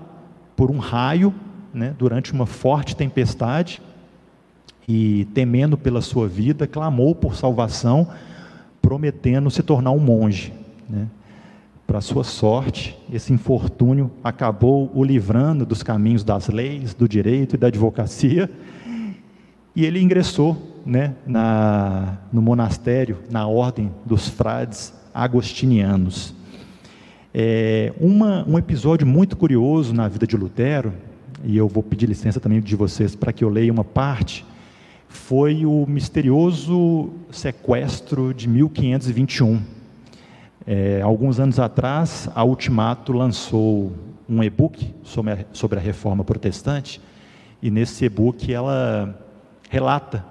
por 0.56 0.72
um 0.72 0.78
raio 0.78 1.34
né, 1.74 1.94
durante 1.98 2.32
uma 2.34 2.46
forte 2.46 2.96
tempestade 2.96 3.82
e, 4.88 5.26
temendo 5.34 5.78
pela 5.78 6.02
sua 6.02 6.28
vida, 6.28 6.68
clamou 6.68 7.14
por 7.14 7.36
salvação, 7.36 8.08
prometendo 8.82 9.50
se 9.52 9.64
tornar 9.64 9.92
um 9.92 10.00
monge. 10.00 10.54
Né. 10.90 11.08
Para 11.86 12.02
sua 12.02 12.24
sorte, 12.24 12.98
esse 13.12 13.34
infortúnio 13.34 14.10
acabou 14.24 14.90
o 14.94 15.04
livrando 15.04 15.66
dos 15.66 15.84
caminhos 15.84 16.24
das 16.24 16.48
leis, 16.48 16.94
do 16.94 17.08
direito 17.08 17.56
e 17.56 17.58
da 17.58 17.68
advocacia, 17.68 18.50
e 19.76 19.86
ele 19.86 20.02
ingressou 20.02 20.82
né, 20.86 21.16
na, 21.26 22.18
no 22.32 22.42
monastério, 22.42 23.20
na 23.30 23.48
ordem 23.48 23.92
dos 24.06 24.28
frades 24.28 24.94
agostinianos. 25.14 26.34
É, 27.34 27.94
uma, 28.00 28.48
um 28.48 28.58
episódio 28.58 29.06
muito 29.06 29.36
curioso 29.36 29.94
na 29.94 30.08
vida 30.08 30.26
de 30.26 30.38
Lutero, 30.38 30.94
e 31.44 31.58
eu 31.58 31.68
vou 31.68 31.84
pedir 31.84 32.08
licença 32.08 32.40
também 32.40 32.62
de 32.62 32.76
vocês 32.76 33.16
para 33.16 33.34
que 33.34 33.44
eu 33.44 33.50
leia 33.50 33.72
uma 33.72 33.84
parte, 33.84 34.46
foi 35.08 35.66
o 35.66 35.86
misterioso 35.88 37.12
sequestro 37.32 38.34
de 38.34 38.48
1521 38.48 39.62
é, 40.66 41.02
alguns 41.02 41.40
anos 41.40 41.60
atrás, 41.60 42.30
a 42.34 42.44
Ultimato 42.44 43.12
lançou 43.12 43.92
um 44.30 44.42
e-book 44.42 44.94
sobre 45.04 45.46
sobre 45.52 45.78
a 45.78 45.82
reforma 45.82 46.24
protestante, 46.24 47.02
e 47.62 47.70
nesse 47.70 48.06
e-book 48.06 48.52
ela 48.52 49.20
relata 49.70 50.26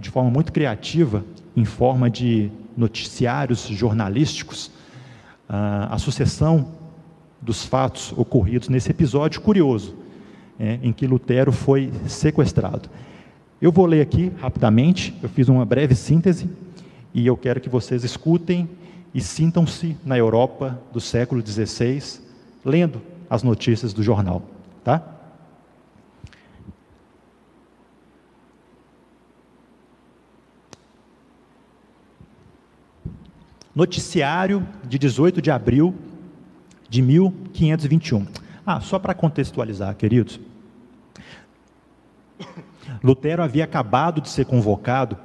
de 0.00 0.10
forma 0.10 0.30
muito 0.30 0.52
criativa, 0.52 1.24
em 1.56 1.64
forma 1.64 2.08
de 2.08 2.52
noticiários 2.76 3.66
jornalísticos, 3.68 4.70
a 5.48 5.98
sucessão 5.98 6.68
dos 7.40 7.64
fatos 7.64 8.12
ocorridos 8.16 8.68
nesse 8.68 8.90
episódio 8.90 9.40
curioso, 9.40 9.94
é, 10.58 10.78
em 10.82 10.92
que 10.92 11.06
Lutero 11.06 11.52
foi 11.52 11.92
sequestrado. 12.06 12.88
Eu 13.60 13.70
vou 13.70 13.86
ler 13.86 14.00
aqui 14.00 14.32
rapidamente, 14.40 15.14
eu 15.22 15.28
fiz 15.28 15.48
uma 15.48 15.64
breve 15.64 15.94
síntese 15.94 16.48
e 17.12 17.26
eu 17.26 17.36
quero 17.36 17.60
que 17.60 17.68
vocês 17.68 18.02
escutem 18.02 18.68
e 19.14 19.20
sintam-se 19.20 19.96
na 20.04 20.16
Europa 20.18 20.80
do 20.92 21.00
século 21.00 21.44
XVI, 21.46 22.20
lendo 22.64 23.00
as 23.28 23.42
notícias 23.42 23.92
do 23.92 24.02
jornal, 24.02 24.42
tá? 24.82 25.13
Noticiário 33.74 34.66
de 34.84 34.98
18 34.98 35.42
de 35.42 35.50
abril 35.50 35.94
de 36.88 37.02
1521. 37.02 38.26
Ah, 38.64 38.80
só 38.80 38.98
para 38.98 39.14
contextualizar, 39.14 39.94
queridos. 39.96 40.40
Lutero 43.02 43.42
havia 43.42 43.64
acabado 43.64 44.20
de 44.20 44.28
ser 44.28 44.46
convocado 44.46 45.16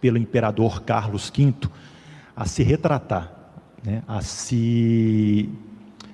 pelo 0.00 0.18
imperador 0.18 0.82
Carlos 0.82 1.32
V 1.34 1.54
a 2.36 2.46
se 2.46 2.62
retratar, 2.62 3.32
né, 3.82 4.02
a 4.06 4.20
se 4.20 5.48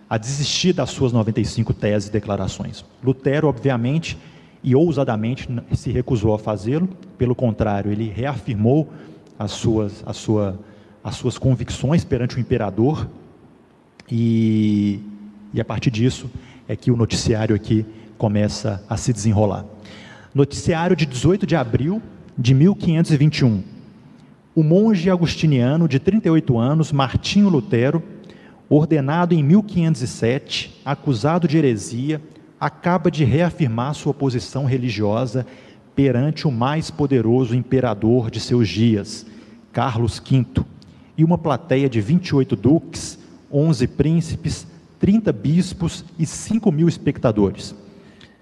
a 0.08 0.18
desistir 0.18 0.72
das 0.72 0.90
suas 0.90 1.12
95 1.12 1.72
teses 1.72 2.08
e 2.08 2.12
declarações. 2.12 2.84
Lutero, 3.02 3.46
obviamente, 3.46 4.18
e 4.62 4.74
ousadamente 4.74 5.48
se 5.72 5.92
recusou 5.92 6.34
a 6.34 6.38
fazê-lo, 6.38 6.88
pelo 7.16 7.34
contrário, 7.34 7.92
ele 7.92 8.08
reafirmou 8.08 8.92
as 9.38 9.52
suas, 9.52 10.02
a 10.04 10.12
sua, 10.12 10.58
as 11.02 11.16
suas 11.16 11.38
convicções 11.38 12.04
perante 12.04 12.36
o 12.36 12.40
imperador, 12.40 13.08
e, 14.10 15.00
e 15.54 15.60
a 15.60 15.64
partir 15.64 15.90
disso 15.90 16.30
é 16.68 16.76
que 16.76 16.90
o 16.90 16.96
noticiário 16.96 17.54
aqui 17.54 17.86
começa 18.18 18.84
a 18.88 18.96
se 18.96 19.12
desenrolar. 19.12 19.64
Noticiário 20.34 20.94
de 20.94 21.06
18 21.06 21.46
de 21.46 21.56
abril 21.56 22.02
de 22.36 22.54
1521. 22.54 23.62
O 24.54 24.62
monge 24.62 25.08
agustiniano 25.10 25.88
de 25.88 25.98
38 25.98 26.58
anos, 26.58 26.92
Martinho 26.92 27.48
Lutero, 27.48 28.02
ordenado 28.68 29.34
em 29.34 29.42
1507, 29.42 30.80
acusado 30.84 31.48
de 31.48 31.56
heresia, 31.56 32.20
acaba 32.60 33.10
de 33.10 33.24
reafirmar 33.24 33.94
sua 33.94 34.12
posição 34.12 34.64
religiosa 34.64 35.46
perante 35.94 36.46
o 36.46 36.52
mais 36.52 36.90
poderoso 36.90 37.54
imperador 37.54 38.30
de 38.30 38.38
seus 38.38 38.68
dias, 38.68 39.26
Carlos 39.72 40.20
V, 40.20 40.46
e 41.20 41.24
uma 41.24 41.36
plateia 41.36 41.86
de 41.86 42.00
28 42.00 42.56
duques, 42.56 43.18
11 43.52 43.86
príncipes, 43.88 44.66
30 44.98 45.30
bispos 45.34 46.02
e 46.18 46.24
5 46.24 46.72
mil 46.72 46.88
espectadores. 46.88 47.74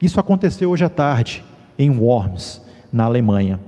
Isso 0.01 0.21
aconteceu 0.21 0.71
hoje 0.71 0.85
à 0.85 0.89
tarde, 0.89 1.45
em 1.77 1.91
Worms, 1.91 2.63
na 2.93 3.03
Alemanha. 3.03 3.59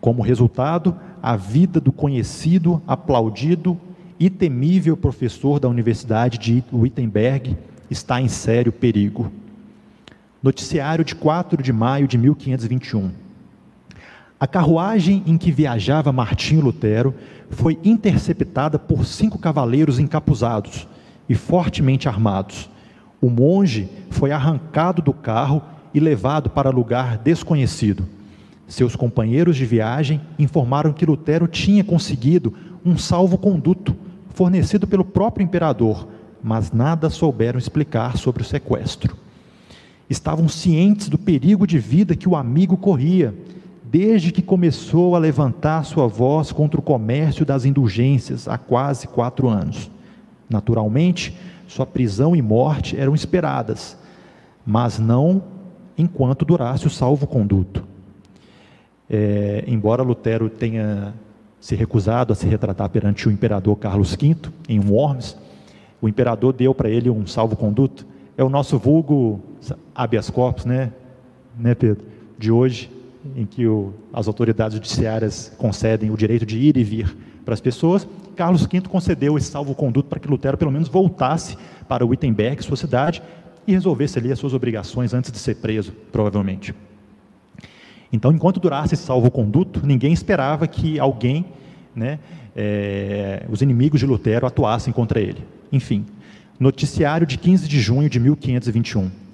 Como 0.00 0.20
resultado, 0.20 0.96
a 1.22 1.36
vida 1.36 1.80
do 1.80 1.92
conhecido, 1.92 2.82
aplaudido 2.88 3.78
e 4.18 4.28
temível 4.28 4.96
professor 4.96 5.60
da 5.60 5.68
Universidade 5.68 6.36
de 6.36 6.64
Wittenberg 6.72 7.56
está 7.88 8.20
em 8.20 8.26
sério 8.26 8.72
perigo. 8.72 9.30
Noticiário 10.42 11.04
de 11.04 11.14
4 11.14 11.62
de 11.62 11.72
maio 11.72 12.08
de 12.08 12.18
1521. 12.18 13.25
A 14.38 14.46
carruagem 14.46 15.22
em 15.26 15.38
que 15.38 15.50
viajava 15.50 16.12
Martinho 16.12 16.60
Lutero 16.60 17.14
foi 17.48 17.78
interceptada 17.82 18.78
por 18.78 19.06
cinco 19.06 19.38
cavaleiros 19.38 19.98
encapuzados 19.98 20.86
e 21.26 21.34
fortemente 21.34 22.06
armados. 22.06 22.68
O 23.18 23.30
monge 23.30 23.88
foi 24.10 24.32
arrancado 24.32 25.00
do 25.00 25.14
carro 25.14 25.62
e 25.94 25.98
levado 25.98 26.50
para 26.50 26.68
lugar 26.68 27.16
desconhecido. 27.16 28.06
Seus 28.68 28.94
companheiros 28.94 29.56
de 29.56 29.64
viagem 29.64 30.20
informaram 30.38 30.92
que 30.92 31.06
Lutero 31.06 31.48
tinha 31.48 31.82
conseguido 31.82 32.52
um 32.84 32.98
salvo-conduto 32.98 33.96
fornecido 34.34 34.86
pelo 34.86 35.04
próprio 35.04 35.44
imperador, 35.44 36.08
mas 36.42 36.72
nada 36.72 37.08
souberam 37.08 37.58
explicar 37.58 38.18
sobre 38.18 38.42
o 38.42 38.44
sequestro. 38.44 39.16
Estavam 40.10 40.46
cientes 40.46 41.08
do 41.08 41.16
perigo 41.16 41.66
de 41.66 41.78
vida 41.78 42.14
que 42.14 42.28
o 42.28 42.36
amigo 42.36 42.76
corria, 42.76 43.34
desde 43.90 44.32
que 44.32 44.42
começou 44.42 45.14
a 45.14 45.18
levantar 45.18 45.84
sua 45.84 46.08
voz 46.08 46.50
contra 46.50 46.80
o 46.80 46.82
comércio 46.82 47.46
das 47.46 47.64
indulgências 47.64 48.48
há 48.48 48.58
quase 48.58 49.06
quatro 49.06 49.48
anos. 49.48 49.90
Naturalmente, 50.50 51.36
sua 51.68 51.86
prisão 51.86 52.34
e 52.34 52.42
morte 52.42 52.98
eram 52.98 53.14
esperadas, 53.14 53.96
mas 54.64 54.98
não 54.98 55.42
enquanto 55.96 56.44
durasse 56.44 56.86
o 56.86 56.90
salvo-conduto. 56.90 57.84
É, 59.08 59.64
embora 59.68 60.02
Lutero 60.02 60.50
tenha 60.50 61.14
se 61.60 61.74
recusado 61.76 62.32
a 62.32 62.36
se 62.36 62.46
retratar 62.46 62.88
perante 62.90 63.28
o 63.28 63.32
imperador 63.32 63.76
Carlos 63.76 64.14
V, 64.14 64.36
em 64.68 64.80
Worms, 64.80 65.36
o 66.00 66.08
imperador 66.08 66.52
deu 66.52 66.74
para 66.74 66.90
ele 66.90 67.08
um 67.08 67.26
salvo-conduto. 67.26 68.06
É 68.36 68.44
o 68.44 68.48
nosso 68.48 68.78
vulgo 68.78 69.40
habeas 69.94 70.28
corpus, 70.28 70.64
né, 70.64 70.92
né 71.56 71.74
Pedro, 71.74 72.04
de 72.38 72.50
hoje, 72.50 72.90
em 73.34 73.44
que 73.44 73.66
o, 73.66 73.94
as 74.12 74.28
autoridades 74.28 74.74
judiciárias 74.74 75.52
concedem 75.58 76.10
o 76.10 76.16
direito 76.16 76.46
de 76.46 76.58
ir 76.58 76.76
e 76.76 76.84
vir 76.84 77.16
para 77.44 77.54
as 77.54 77.60
pessoas. 77.60 78.06
Carlos 78.34 78.66
V 78.66 78.82
concedeu 78.82 79.38
esse 79.38 79.50
salvo-conduto 79.50 80.08
para 80.08 80.20
que 80.20 80.28
Lutero 80.28 80.56
pelo 80.56 80.70
menos 80.70 80.88
voltasse 80.88 81.56
para 81.88 82.04
Wittenberg, 82.04 82.62
sua 82.62 82.76
cidade, 82.76 83.22
e 83.66 83.72
resolvesse 83.72 84.18
ali 84.18 84.30
as 84.30 84.38
suas 84.38 84.54
obrigações 84.54 85.14
antes 85.14 85.32
de 85.32 85.38
ser 85.38 85.56
preso, 85.56 85.92
provavelmente. 86.12 86.74
Então, 88.12 88.32
enquanto 88.32 88.60
durasse 88.60 88.94
esse 88.94 89.02
salvo-conduto, 89.02 89.84
ninguém 89.84 90.12
esperava 90.12 90.66
que 90.66 90.98
alguém, 90.98 91.44
né, 91.94 92.18
é, 92.54 93.44
os 93.48 93.62
inimigos 93.62 94.00
de 94.00 94.06
Lutero, 94.06 94.46
atuassem 94.46 94.92
contra 94.92 95.20
ele. 95.20 95.44
Enfim, 95.72 96.06
noticiário 96.58 97.26
de 97.26 97.36
15 97.36 97.68
de 97.68 97.80
junho 97.80 98.08
de 98.08 98.20
1521. 98.20 99.25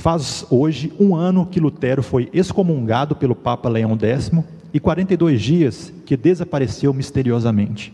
Faz 0.00 0.46
hoje 0.48 0.90
um 0.98 1.14
ano 1.14 1.44
que 1.44 1.60
Lutero 1.60 2.02
foi 2.02 2.30
excomungado 2.32 3.14
pelo 3.14 3.34
Papa 3.34 3.68
Leão 3.68 3.98
X 4.00 4.30
e 4.72 4.80
42 4.80 5.42
dias 5.42 5.92
que 6.06 6.16
desapareceu 6.16 6.94
misteriosamente. 6.94 7.92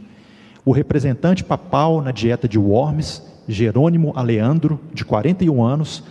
O 0.64 0.70
representante 0.70 1.42
papal 1.42 2.00
na 2.00 2.12
dieta 2.12 2.46
de 2.46 2.60
Worms 2.60 3.24
Jerônimo 3.48 4.12
Aleandro, 4.14 4.78
de 4.94 5.04
41 5.04 5.60
anos, 5.64 6.04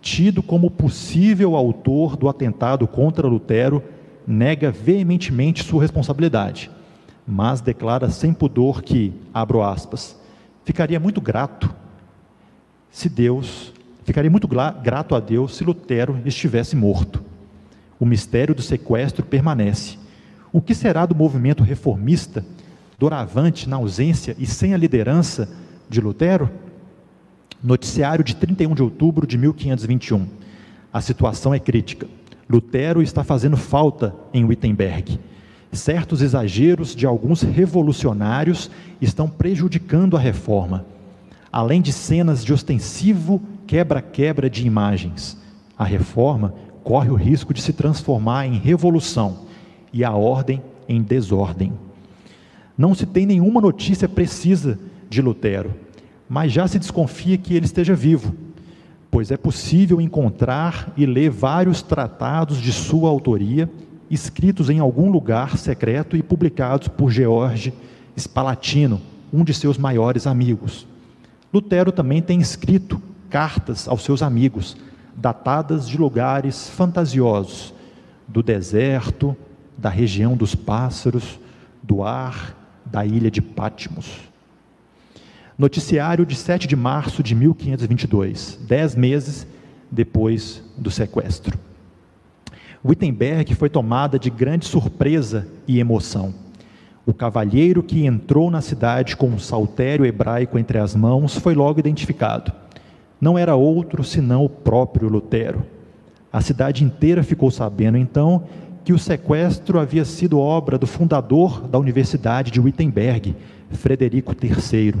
tido 0.00 0.42
como 0.42 0.68
possível 0.68 1.54
autor 1.54 2.16
do 2.16 2.28
atentado 2.28 2.84
contra 2.88 3.28
Lutero, 3.28 3.84
nega 4.26 4.72
veementemente 4.72 5.62
sua 5.62 5.82
responsabilidade, 5.82 6.72
mas 7.24 7.60
declara 7.60 8.10
sem 8.10 8.32
pudor 8.32 8.82
que, 8.82 9.12
abro 9.32 9.62
aspas, 9.62 10.18
ficaria 10.64 10.98
muito 10.98 11.20
grato 11.20 11.72
se 12.90 13.08
Deus, 13.08 13.75
ficaria 14.06 14.30
muito 14.30 14.48
grato 14.48 15.16
a 15.16 15.20
Deus 15.20 15.56
se 15.56 15.64
Lutero 15.64 16.20
estivesse 16.24 16.76
morto. 16.76 17.22
O 17.98 18.06
mistério 18.06 18.54
do 18.54 18.62
sequestro 18.62 19.24
permanece. 19.26 19.98
O 20.52 20.60
que 20.60 20.74
será 20.74 21.04
do 21.04 21.14
movimento 21.14 21.64
reformista, 21.64 22.44
doravante 22.98 23.68
na 23.68 23.76
ausência 23.76 24.36
e 24.38 24.46
sem 24.46 24.72
a 24.72 24.76
liderança 24.76 25.48
de 25.88 26.00
Lutero? 26.00 26.48
Noticiário 27.62 28.22
de 28.22 28.36
31 28.36 28.74
de 28.76 28.82
outubro 28.82 29.26
de 29.26 29.36
1521. 29.36 30.28
A 30.92 31.00
situação 31.00 31.52
é 31.52 31.58
crítica. 31.58 32.06
Lutero 32.48 33.02
está 33.02 33.24
fazendo 33.24 33.56
falta 33.56 34.14
em 34.32 34.44
Wittenberg. 34.44 35.18
Certos 35.72 36.22
exageros 36.22 36.94
de 36.94 37.06
alguns 37.06 37.42
revolucionários 37.42 38.70
estão 39.00 39.28
prejudicando 39.28 40.16
a 40.16 40.20
reforma. 40.20 40.86
Além 41.50 41.82
de 41.82 41.92
cenas 41.92 42.44
de 42.44 42.52
ostensivo 42.52 43.42
quebra-quebra 43.66 44.48
de 44.48 44.66
imagens, 44.66 45.36
a 45.78 45.84
reforma 45.84 46.54
corre 46.84 47.10
o 47.10 47.14
risco 47.14 47.52
de 47.52 47.60
se 47.60 47.72
transformar 47.72 48.46
em 48.46 48.58
revolução 48.58 49.46
e 49.92 50.04
a 50.04 50.12
ordem 50.12 50.62
em 50.88 51.02
desordem. 51.02 51.72
Não 52.78 52.94
se 52.94 53.06
tem 53.06 53.26
nenhuma 53.26 53.60
notícia 53.60 54.08
precisa 54.08 54.78
de 55.08 55.20
Lutero 55.20 55.86
mas 56.28 56.52
já 56.52 56.66
se 56.66 56.78
desconfia 56.78 57.38
que 57.38 57.54
ele 57.54 57.66
esteja 57.66 57.94
vivo, 57.94 58.34
pois 59.10 59.30
é 59.30 59.36
possível 59.36 60.00
encontrar 60.00 60.92
e 60.96 61.06
ler 61.06 61.30
vários 61.30 61.82
tratados 61.82 62.60
de 62.60 62.72
sua 62.72 63.08
autoria, 63.08 63.70
escritos 64.10 64.68
em 64.68 64.78
algum 64.78 65.10
lugar 65.10 65.56
secreto 65.56 66.16
e 66.16 66.22
publicados 66.22 66.88
por 66.88 67.10
George 67.10 67.72
Spalatino, 68.18 69.00
um 69.32 69.44
de 69.44 69.54
seus 69.54 69.78
maiores 69.78 70.26
amigos. 70.26 70.86
Lutero 71.52 71.92
também 71.92 72.20
tem 72.20 72.40
escrito 72.40 73.00
cartas 73.30 73.88
aos 73.88 74.02
seus 74.02 74.22
amigos, 74.22 74.76
datadas 75.14 75.88
de 75.88 75.98
lugares 75.98 76.68
fantasiosos, 76.70 77.74
do 78.28 78.42
deserto, 78.42 79.36
da 79.76 79.88
região 79.88 80.36
dos 80.36 80.54
pássaros, 80.54 81.38
do 81.82 82.02
ar, 82.02 82.56
da 82.84 83.04
ilha 83.04 83.30
de 83.30 83.40
Patmos. 83.40 84.20
Noticiário 85.58 86.26
de 86.26 86.34
7 86.34 86.66
de 86.66 86.76
março 86.76 87.22
de 87.22 87.34
1522, 87.34 88.58
dez 88.62 88.94
meses 88.94 89.46
depois 89.90 90.62
do 90.76 90.90
sequestro. 90.90 91.58
Wittenberg 92.84 93.54
foi 93.54 93.68
tomada 93.68 94.18
de 94.18 94.30
grande 94.30 94.66
surpresa 94.66 95.48
e 95.66 95.80
emoção. 95.80 96.34
O 97.04 97.14
cavalheiro 97.14 97.82
que 97.82 98.04
entrou 98.04 98.50
na 98.50 98.60
cidade 98.60 99.16
com 99.16 99.28
um 99.28 99.38
saltério 99.38 100.04
hebraico 100.04 100.58
entre 100.58 100.78
as 100.78 100.94
mãos 100.94 101.36
foi 101.36 101.54
logo 101.54 101.80
identificado. 101.80 102.52
Não 103.20 103.38
era 103.38 103.54
outro 103.54 104.04
senão 104.04 104.44
o 104.44 104.48
próprio 104.48 105.08
Lutero. 105.08 105.64
A 106.32 106.40
cidade 106.40 106.84
inteira 106.84 107.22
ficou 107.22 107.50
sabendo 107.50 107.96
então 107.96 108.44
que 108.84 108.92
o 108.92 108.98
sequestro 108.98 109.80
havia 109.80 110.04
sido 110.04 110.38
obra 110.38 110.78
do 110.78 110.86
fundador 110.86 111.66
da 111.66 111.78
Universidade 111.78 112.52
de 112.52 112.60
Wittenberg, 112.60 113.34
Frederico 113.70 114.32
III. 114.32 114.94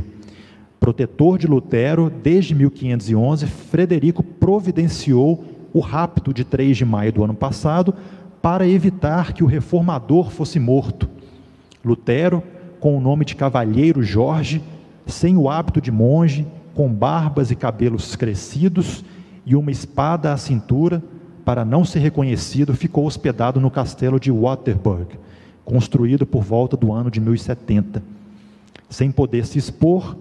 Protetor 0.80 1.38
de 1.38 1.46
Lutero 1.46 2.10
desde 2.10 2.54
1511, 2.54 3.46
Frederico 3.46 4.22
providenciou 4.22 5.44
o 5.72 5.80
rapto 5.80 6.32
de 6.32 6.42
3 6.42 6.76
de 6.76 6.84
maio 6.84 7.12
do 7.12 7.22
ano 7.22 7.34
passado 7.34 7.94
para 8.40 8.66
evitar 8.66 9.32
que 9.32 9.44
o 9.44 9.46
reformador 9.46 10.30
fosse 10.30 10.58
morto. 10.58 11.08
Lutero, 11.84 12.42
com 12.80 12.96
o 12.96 13.00
nome 13.00 13.24
de 13.24 13.36
Cavalheiro 13.36 14.02
Jorge, 14.02 14.62
sem 15.06 15.36
o 15.36 15.48
hábito 15.48 15.80
de 15.80 15.90
monge, 15.90 16.46
com 16.76 16.92
barbas 16.92 17.50
e 17.50 17.56
cabelos 17.56 18.14
crescidos 18.14 19.02
e 19.46 19.56
uma 19.56 19.70
espada 19.70 20.30
à 20.30 20.36
cintura, 20.36 21.02
para 21.42 21.64
não 21.64 21.86
ser 21.86 22.00
reconhecido, 22.00 22.74
ficou 22.74 23.06
hospedado 23.06 23.58
no 23.58 23.70
castelo 23.70 24.20
de 24.20 24.30
Waterburg, 24.30 25.18
construído 25.64 26.26
por 26.26 26.42
volta 26.42 26.76
do 26.76 26.92
ano 26.92 27.10
de 27.10 27.18
1070. 27.18 28.02
Sem 28.90 29.10
poder 29.10 29.46
se 29.46 29.58
expor, 29.58 30.18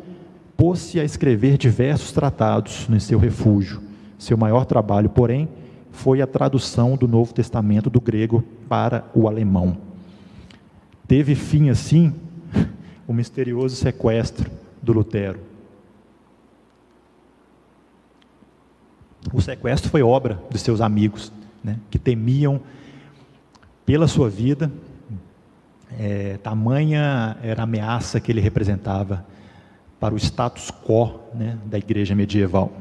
pôs-se 0.55 0.97
a 0.97 1.03
escrever 1.03 1.57
diversos 1.57 2.13
tratados 2.13 2.87
no 2.87 2.99
seu 3.01 3.19
refúgio. 3.19 3.81
Seu 4.17 4.37
maior 4.37 4.63
trabalho, 4.63 5.09
porém, 5.09 5.49
foi 5.91 6.21
a 6.21 6.27
tradução 6.27 6.95
do 6.95 7.05
Novo 7.05 7.33
Testamento 7.33 7.89
do 7.89 7.99
grego 7.99 8.41
para 8.69 9.03
o 9.13 9.27
alemão. 9.27 9.75
Teve 11.05 11.35
fim, 11.35 11.69
assim, 11.69 12.13
o 13.05 13.13
misterioso 13.13 13.75
sequestro 13.75 14.49
do 14.81 14.93
Lutero. 14.93 15.54
O 19.33 19.41
sequestro 19.41 19.89
foi 19.89 20.01
obra 20.03 20.39
de 20.49 20.57
seus 20.59 20.81
amigos, 20.81 21.31
né, 21.63 21.77
que 21.89 21.97
temiam 21.97 22.61
pela 23.85 24.07
sua 24.07 24.29
vida, 24.29 24.71
é, 25.97 26.37
tamanha 26.37 27.37
era 27.41 27.61
a 27.61 27.63
ameaça 27.63 28.19
que 28.19 28.31
ele 28.31 28.41
representava 28.41 29.25
para 29.99 30.13
o 30.13 30.17
status 30.17 30.71
quo 30.71 31.19
né, 31.33 31.57
da 31.65 31.77
igreja 31.77 32.15
medieval. 32.15 32.71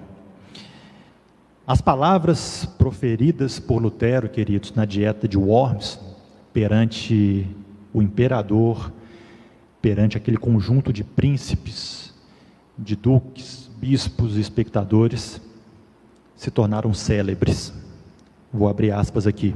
As 1.66 1.80
palavras 1.80 2.66
proferidas 2.76 3.58
por 3.58 3.80
Lutero, 3.80 4.28
queridos, 4.28 4.74
na 4.74 4.84
dieta 4.84 5.26
de 5.26 5.38
Worms, 5.38 5.98
perante 6.52 7.46
o 7.92 8.02
imperador, 8.02 8.92
perante 9.80 10.16
aquele 10.16 10.36
conjunto 10.36 10.92
de 10.92 11.04
príncipes, 11.04 12.12
de 12.76 12.96
duques, 12.96 13.70
bispos 13.78 14.36
e 14.36 14.40
espectadores, 14.40 15.40
se 16.44 16.50
tornaram 16.50 16.92
célebres. 16.92 17.72
Vou 18.52 18.68
abrir 18.68 18.90
aspas 18.90 19.26
aqui. 19.26 19.54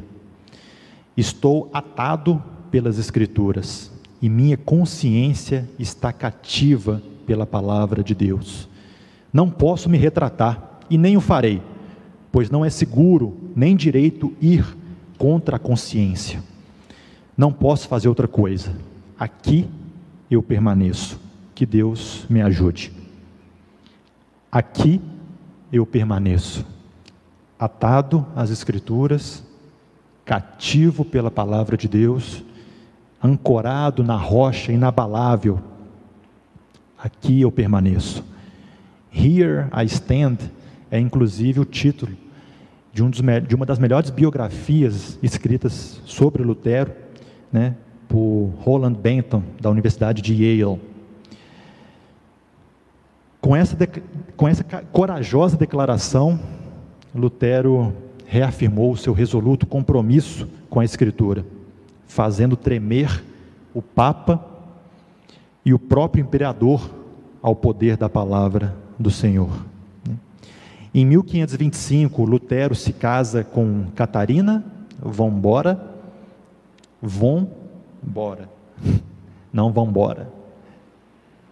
Estou 1.15 1.69
atado 1.71 2.43
pelas 2.71 2.99
Escrituras 2.99 3.93
e 4.23 4.29
minha 4.31 4.57
consciência 4.57 5.69
está 5.79 6.15
cativa 6.15 7.03
pela 7.27 7.45
palavra 7.45 8.03
de 8.03 8.15
Deus. 8.15 8.67
Não 9.31 9.51
posso 9.51 9.91
me 9.91 9.99
retratar 9.99 10.81
e 10.89 10.97
nem 10.97 11.15
o 11.15 11.21
farei, 11.21 11.61
pois 12.33 12.49
não 12.49 12.65
é 12.65 12.71
seguro 12.71 13.37
nem 13.55 13.77
direito 13.77 14.35
ir 14.41 14.65
contra 15.19 15.57
a 15.57 15.59
consciência. 15.59 16.43
Não 17.37 17.53
posso 17.53 17.87
fazer 17.87 18.09
outra 18.09 18.27
coisa. 18.27 18.75
Aqui 19.19 19.69
eu 20.31 20.43
permaneço. 20.43 21.21
Que 21.55 21.67
Deus 21.67 22.25
me 22.31 22.41
ajude. 22.41 22.91
Aqui 24.51 25.03
eu 25.71 25.85
permaneço, 25.85 26.65
atado 27.59 28.27
às 28.37 28.51
Escrituras, 28.51 29.43
cativo 30.25 31.05
pela 31.05 31.31
palavra 31.31 31.77
de 31.77 31.89
Deus, 31.89 32.45
ancorado 33.23 34.05
na 34.05 34.17
rocha 34.17 34.73
inabalável. 34.73 35.59
Aqui 36.97 37.41
eu 37.41 37.51
permaneço. 37.51 38.25
Here 39.13 39.67
I 39.75 39.85
stand 39.87 40.37
é 40.91 40.99
inclusive 40.99 41.61
o 41.61 41.65
título 41.65 42.13
de, 42.93 43.03
um 43.03 43.11
dos, 43.11 43.21
de 43.47 43.55
uma 43.55 43.67
das 43.67 43.79
melhores 43.79 44.11
biografias 44.11 45.19
escritas 45.23 46.01
sobre 46.05 46.43
Lutero, 46.43 46.93
né, 47.53 47.77
por 48.09 48.53
Roland 48.59 48.95
Benton, 48.95 49.43
da 49.61 49.71
Universidade 49.71 50.23
de 50.23 50.35
Yale. 50.35 50.81
Com 53.41 53.55
essa, 53.55 53.77
com 54.37 54.49
essa 54.49 54.65
corajosa 54.65 55.57
declaração, 55.57 56.41
Lutero 57.15 57.95
reafirmou 58.27 58.93
o 58.93 58.97
seu 58.97 59.13
resoluto 59.13 59.67
compromisso 59.67 60.49
com 60.69 60.81
a 60.81 60.85
Escritura, 60.85 61.45
fazendo 62.07 62.57
tremer 62.57 63.25
o 63.73 63.81
Papa 63.81 64.45
e 65.65 65.73
o 65.73 65.79
próprio 65.79 66.23
imperador 66.23 66.91
ao 67.43 67.55
poder 67.55 67.97
da 67.97 68.09
palavra 68.09 68.75
do 68.99 69.11
Senhor. 69.11 69.51
Em 70.95 71.05
1525, 71.05 72.25
Lutero 72.25 72.75
se 72.75 72.93
casa 72.93 73.45
com 73.45 73.87
Catarina 73.95 74.65
vão 75.01 75.29
embora, 75.29 75.81
vão 77.01 77.49
embora, 78.05 78.49
não 79.53 79.73
vão 79.73 79.87
embora. 79.87 80.33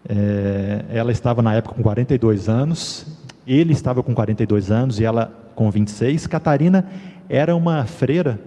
É, 0.09 0.85
ela 0.89 1.13
estava 1.13 1.43
na 1.43 1.55
época 1.55 1.75
com 1.75 1.83
42 1.83 2.49
anos, 2.49 3.07
ele 3.47 3.73
estava 3.73 4.03
com 4.03 4.15
42 4.15 4.71
anos 4.71 4.99
e 4.99 5.05
ela 5.05 5.33
com 5.55 5.71
26. 5.71 6.27
Catarina 6.27 6.87
era 7.29 7.55
uma 7.55 7.85
freira 7.85 8.41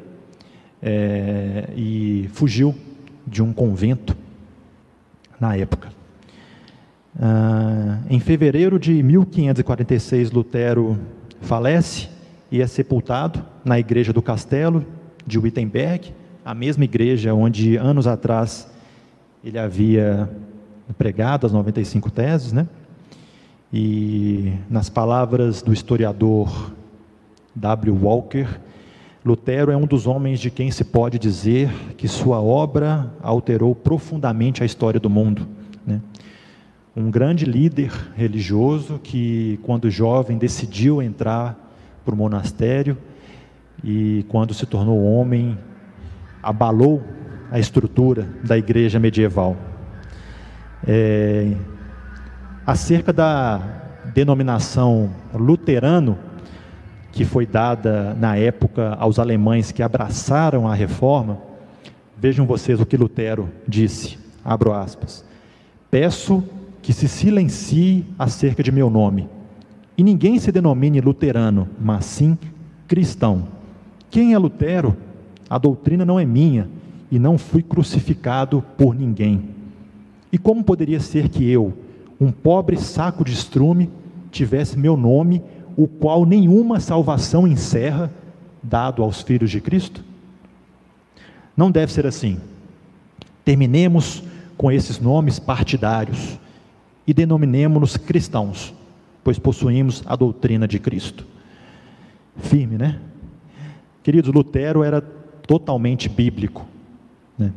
é, 0.81 1.69
e 1.75 2.29
fugiu 2.33 2.75
de 3.25 3.41
um 3.41 3.53
convento 3.53 4.15
na 5.39 5.55
época. 5.55 5.89
Ah, 7.19 7.99
em 8.09 8.19
fevereiro 8.19 8.79
de 8.79 9.01
1546, 9.03 10.31
Lutero 10.31 10.97
falece 11.41 12.09
e 12.51 12.61
é 12.61 12.67
sepultado 12.67 13.43
na 13.63 13.79
igreja 13.79 14.11
do 14.11 14.21
castelo 14.21 14.85
de 15.25 15.37
Wittenberg, 15.37 16.13
a 16.43 16.53
mesma 16.53 16.83
igreja 16.83 17.33
onde 17.33 17.75
anos 17.75 18.07
atrás 18.07 18.69
ele 19.43 19.57
havia 19.57 20.29
pregado 20.97 21.45
as 21.45 21.53
95 21.53 22.09
teses, 22.09 22.51
né? 22.51 22.67
E 23.71 24.53
nas 24.69 24.89
palavras 24.89 25.61
do 25.61 25.71
historiador 25.71 26.71
W. 27.55 27.97
Walker, 28.01 28.47
Lutero 29.23 29.71
é 29.71 29.77
um 29.77 29.85
dos 29.85 30.07
homens 30.07 30.39
de 30.39 30.49
quem 30.49 30.71
se 30.71 30.83
pode 30.83 31.19
dizer 31.19 31.69
que 31.97 32.07
sua 32.07 32.41
obra 32.41 33.13
alterou 33.21 33.75
profundamente 33.75 34.63
a 34.63 34.65
história 34.65 34.99
do 34.99 35.09
mundo. 35.09 35.47
Né? 35.85 36.01
Um 36.95 37.11
grande 37.11 37.45
líder 37.45 37.91
religioso 38.15 38.99
que, 39.03 39.59
quando 39.63 39.89
jovem, 39.89 40.37
decidiu 40.37 41.01
entrar 41.01 41.57
para 42.03 42.13
o 42.13 42.17
monastério 42.17 42.97
e, 43.83 44.25
quando 44.29 44.53
se 44.53 44.65
tornou 44.65 45.03
homem, 45.03 45.57
abalou 46.41 47.03
a 47.51 47.59
estrutura 47.59 48.27
da 48.43 48.57
igreja 48.57 48.99
medieval. 48.99 49.55
É, 50.87 51.53
acerca 52.69 53.11
da 53.11 53.57
denominação 54.13 55.09
luterano, 55.33 56.15
que 57.11 57.25
foi 57.25 57.43
dada 57.43 58.13
na 58.13 58.37
época 58.37 58.95
aos 58.99 59.17
alemães 59.17 59.71
que 59.71 59.81
abraçaram 59.81 60.67
a 60.67 60.75
reforma, 60.75 61.39
vejam 62.15 62.45
vocês 62.45 62.79
o 62.79 62.85
que 62.85 62.95
Lutero 62.95 63.49
disse, 63.67 64.19
abro 64.45 64.71
aspas, 64.71 65.25
peço 65.89 66.43
que 66.79 66.93
se 66.93 67.07
silencie 67.07 68.05
acerca 68.19 68.61
de 68.61 68.71
meu 68.71 68.87
nome, 68.87 69.27
e 69.97 70.03
ninguém 70.03 70.37
se 70.37 70.51
denomine 70.51 71.01
luterano, 71.01 71.67
mas 71.81 72.05
sim 72.05 72.37
cristão. 72.87 73.47
Quem 74.11 74.35
é 74.35 74.37
Lutero? 74.37 74.95
A 75.49 75.57
doutrina 75.57 76.05
não 76.05 76.19
é 76.19 76.25
minha, 76.25 76.69
e 77.09 77.17
não 77.17 77.35
fui 77.35 77.63
crucificado 77.63 78.63
por 78.77 78.93
ninguém. 78.93 79.49
E 80.31 80.37
como 80.37 80.63
poderia 80.63 80.99
ser 80.99 81.29
que 81.29 81.49
eu, 81.49 81.73
um 82.19 82.31
pobre 82.31 82.77
saco 82.77 83.23
de 83.23 83.33
estrume, 83.33 83.89
tivesse 84.31 84.77
meu 84.77 84.97
nome, 84.97 85.41
o 85.77 85.87
qual 85.87 86.25
nenhuma 86.25 86.79
salvação 86.79 87.47
encerra, 87.47 88.11
dado 88.61 89.01
aos 89.01 89.21
filhos 89.21 89.49
de 89.49 89.61
Cristo? 89.61 90.03
Não 91.55 91.71
deve 91.71 91.91
ser 91.91 92.05
assim. 92.05 92.39
Terminemos 93.45 94.21
com 94.57 94.71
esses 94.71 94.99
nomes 94.99 95.39
partidários 95.39 96.37
e 97.07 97.13
denominemos-nos 97.13 97.95
cristãos, 97.95 98.73
pois 99.23 99.39
possuímos 99.39 100.03
a 100.05 100.15
doutrina 100.15 100.67
de 100.67 100.77
Cristo. 100.79 101.25
Firme, 102.35 102.77
né? 102.77 102.99
Queridos, 104.03 104.33
Lutero 104.33 104.83
era 104.83 105.01
totalmente 105.01 106.09
bíblico, 106.09 106.65
né? 107.37 107.51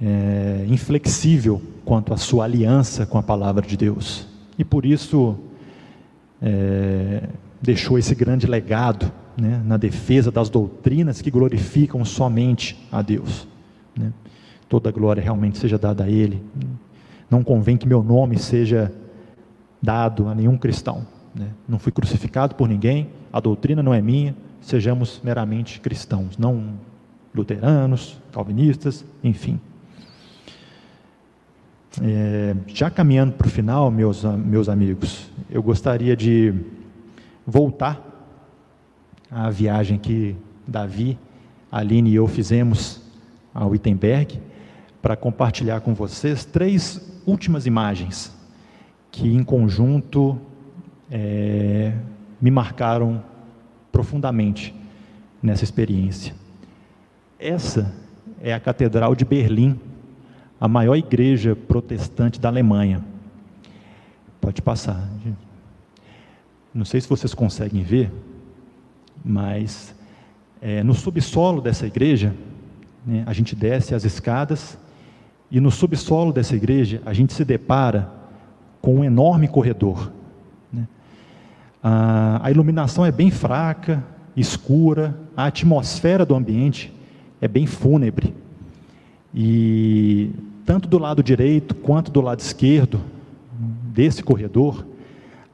É, 0.00 0.64
inflexível 0.68 1.60
quanto 1.84 2.14
à 2.14 2.16
sua 2.16 2.44
aliança 2.44 3.04
com 3.04 3.18
a 3.18 3.22
palavra 3.22 3.66
de 3.66 3.76
Deus, 3.76 4.28
e 4.56 4.64
por 4.64 4.86
isso 4.86 5.36
é, 6.40 7.28
deixou 7.60 7.98
esse 7.98 8.14
grande 8.14 8.46
legado 8.46 9.10
né, 9.36 9.62
na 9.64 9.76
defesa 9.76 10.30
das 10.30 10.48
doutrinas 10.48 11.22
que 11.22 11.30
glorificam 11.30 12.04
somente 12.04 12.76
a 12.90 13.02
Deus. 13.02 13.46
Né? 13.96 14.12
Toda 14.68 14.90
glória 14.90 15.22
realmente 15.22 15.58
seja 15.58 15.78
dada 15.78 16.04
a 16.04 16.10
Ele. 16.10 16.42
Não 17.30 17.42
convém 17.44 17.76
que 17.76 17.86
meu 17.86 18.02
nome 18.02 18.38
seja 18.38 18.92
dado 19.80 20.28
a 20.28 20.34
nenhum 20.34 20.56
cristão. 20.56 21.06
Né? 21.34 21.48
Não 21.68 21.78
fui 21.78 21.92
crucificado 21.92 22.54
por 22.54 22.68
ninguém, 22.68 23.10
a 23.32 23.40
doutrina 23.40 23.82
não 23.82 23.94
é 23.94 24.02
minha, 24.02 24.34
sejamos 24.60 25.20
meramente 25.22 25.80
cristãos, 25.80 26.36
não 26.36 26.74
luteranos, 27.34 28.20
calvinistas, 28.32 29.04
enfim. 29.22 29.60
É, 32.02 32.54
já 32.66 32.90
caminhando 32.90 33.32
para 33.32 33.46
o 33.46 33.50
final, 33.50 33.90
meus, 33.90 34.22
meus 34.24 34.68
amigos, 34.68 35.30
eu 35.50 35.62
gostaria 35.62 36.14
de 36.14 36.54
voltar 37.46 38.04
à 39.30 39.50
viagem 39.50 39.98
que 39.98 40.36
Davi, 40.66 41.18
Aline 41.72 42.10
e 42.10 42.14
eu 42.14 42.26
fizemos 42.26 43.00
ao 43.54 43.70
Wittenberg, 43.70 44.38
para 45.00 45.16
compartilhar 45.16 45.80
com 45.80 45.94
vocês 45.94 46.44
três 46.44 47.20
últimas 47.26 47.66
imagens 47.66 48.36
que, 49.10 49.28
em 49.28 49.42
conjunto, 49.42 50.38
é, 51.10 51.94
me 52.40 52.50
marcaram 52.50 53.22
profundamente 53.90 54.74
nessa 55.42 55.64
experiência. 55.64 56.34
Essa 57.38 57.94
é 58.40 58.52
a 58.52 58.60
Catedral 58.60 59.14
de 59.14 59.24
Berlim, 59.24 59.78
a 60.60 60.66
maior 60.66 60.96
igreja 60.96 61.54
protestante 61.54 62.40
da 62.40 62.48
Alemanha. 62.48 63.04
Pode 64.40 64.60
passar. 64.62 65.08
Não 66.74 66.84
sei 66.84 67.00
se 67.00 67.08
vocês 67.08 67.34
conseguem 67.34 67.82
ver, 67.82 68.12
mas 69.24 69.94
é, 70.60 70.82
no 70.82 70.94
subsolo 70.94 71.60
dessa 71.60 71.86
igreja, 71.86 72.34
né, 73.06 73.22
a 73.26 73.32
gente 73.32 73.54
desce 73.54 73.94
as 73.94 74.04
escadas 74.04 74.78
e 75.50 75.60
no 75.60 75.70
subsolo 75.70 76.32
dessa 76.32 76.54
igreja 76.54 77.00
a 77.06 77.12
gente 77.12 77.32
se 77.32 77.44
depara 77.44 78.12
com 78.80 78.96
um 78.96 79.04
enorme 79.04 79.48
corredor. 79.48 80.12
Né? 80.72 80.86
A, 81.82 82.40
a 82.46 82.50
iluminação 82.50 83.04
é 83.04 83.12
bem 83.12 83.30
fraca, 83.30 84.04
escura, 84.36 85.18
a 85.36 85.46
atmosfera 85.46 86.24
do 86.24 86.34
ambiente 86.34 86.92
é 87.40 87.48
bem 87.48 87.66
fúnebre. 87.66 88.34
E 89.40 90.32
tanto 90.66 90.88
do 90.88 90.98
lado 90.98 91.22
direito 91.22 91.72
quanto 91.72 92.10
do 92.10 92.20
lado 92.20 92.40
esquerdo 92.40 93.00
desse 93.94 94.20
corredor, 94.20 94.84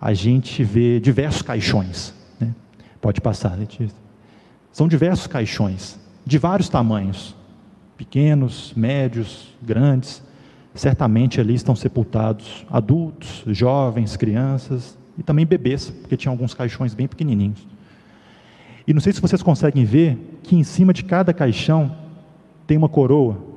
a 0.01 0.15
gente 0.15 0.65
vê 0.65 0.99
diversos 0.99 1.43
caixões. 1.43 2.15
Né? 2.41 2.55
Pode 2.99 3.21
passar, 3.21 3.59
Letícia. 3.59 3.95
São 4.73 4.89
diversos 4.89 5.27
caixões, 5.27 6.01
de 6.25 6.39
vários 6.39 6.71
tamanhos, 6.71 7.37
pequenos, 7.95 8.73
médios, 8.75 9.55
grandes. 9.63 10.23
Certamente 10.75 11.39
ali 11.39 11.55
estão 11.55 11.77
sepultados 11.77 12.65
adultos, 12.71 13.45
jovens, 13.49 14.17
crianças 14.17 14.97
e 15.19 15.23
também 15.23 15.45
bebês, 15.45 15.91
porque 15.91 16.17
tinha 16.17 16.33
alguns 16.33 16.55
caixões 16.55 16.95
bem 16.95 17.07
pequenininhos. 17.07 17.69
E 18.87 18.95
não 18.95 19.01
sei 19.03 19.13
se 19.13 19.21
vocês 19.21 19.43
conseguem 19.43 19.85
ver 19.85 20.41
que 20.43 20.57
em 20.57 20.65
cima 20.65 20.95
de 20.95 21.05
cada 21.05 21.35
caixão 21.35 21.95
tem 22.67 22.79
uma 22.79 22.89
coroa, 22.89 23.53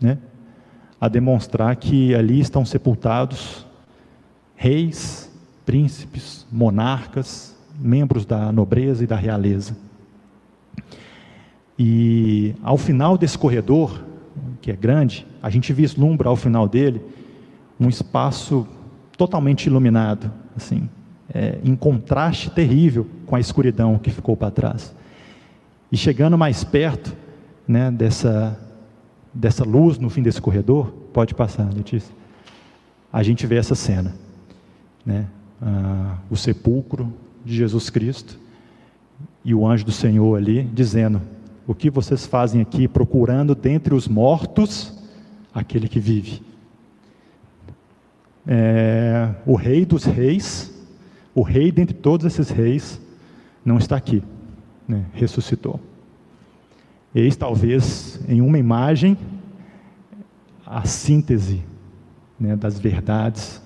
né? 0.00 0.18
A 1.00 1.08
demonstrar 1.08 1.76
que 1.76 2.14
ali 2.14 2.40
estão 2.40 2.64
sepultados 2.64 3.66
reis, 4.54 5.30
príncipes, 5.64 6.46
monarcas, 6.50 7.54
membros 7.78 8.24
da 8.24 8.50
nobreza 8.50 9.04
e 9.04 9.06
da 9.06 9.16
realeza. 9.16 9.76
E 11.78 12.54
ao 12.62 12.78
final 12.78 13.18
desse 13.18 13.36
corredor, 13.36 14.02
que 14.62 14.70
é 14.70 14.76
grande, 14.76 15.26
a 15.42 15.50
gente 15.50 15.72
vislumbra 15.72 16.28
ao 16.28 16.36
final 16.36 16.66
dele 16.66 17.00
um 17.78 17.88
espaço 17.88 18.66
totalmente 19.16 19.66
iluminado, 19.66 20.32
assim, 20.56 20.88
é, 21.32 21.58
em 21.62 21.76
contraste 21.76 22.50
terrível 22.50 23.06
com 23.26 23.36
a 23.36 23.40
escuridão 23.40 23.98
que 23.98 24.10
ficou 24.10 24.36
para 24.36 24.50
trás. 24.50 24.94
E 25.90 25.96
chegando 25.96 26.38
mais 26.38 26.64
perto 26.64 27.14
né, 27.68 27.90
dessa, 27.90 28.58
dessa 29.36 29.64
luz 29.64 29.98
no 29.98 30.08
fim 30.08 30.22
desse 30.22 30.40
corredor, 30.40 30.86
pode 31.12 31.34
passar, 31.34 31.72
Letícia, 31.72 32.14
a 33.12 33.22
gente 33.22 33.46
vê 33.46 33.56
essa 33.56 33.74
cena. 33.74 34.14
Né, 35.04 35.26
ah, 35.62 36.18
o 36.28 36.36
sepulcro 36.36 37.12
de 37.44 37.54
Jesus 37.54 37.90
Cristo 37.90 38.40
e 39.44 39.54
o 39.54 39.66
anjo 39.66 39.84
do 39.84 39.92
Senhor 39.92 40.36
ali 40.36 40.64
dizendo: 40.64 41.20
O 41.66 41.74
que 41.74 41.88
vocês 41.88 42.26
fazem 42.26 42.60
aqui 42.60 42.88
procurando 42.88 43.54
dentre 43.54 43.94
os 43.94 44.08
mortos 44.08 44.92
aquele 45.54 45.86
que 45.86 46.00
vive? 46.00 46.42
É, 48.46 49.34
o 49.44 49.54
Rei 49.54 49.84
dos 49.84 50.04
Reis, 50.04 50.74
o 51.34 51.42
Rei 51.42 51.70
dentre 51.70 51.94
todos 51.94 52.26
esses 52.26 52.50
reis, 52.50 53.00
não 53.64 53.78
está 53.78 53.96
aqui, 53.96 54.22
né, 54.88 55.04
ressuscitou. 55.12 55.80
Eis 57.18 57.34
talvez 57.34 58.20
em 58.28 58.42
uma 58.42 58.58
imagem 58.58 59.16
a 60.66 60.84
síntese 60.84 61.62
né, 62.38 62.54
das 62.54 62.78
verdades 62.78 63.62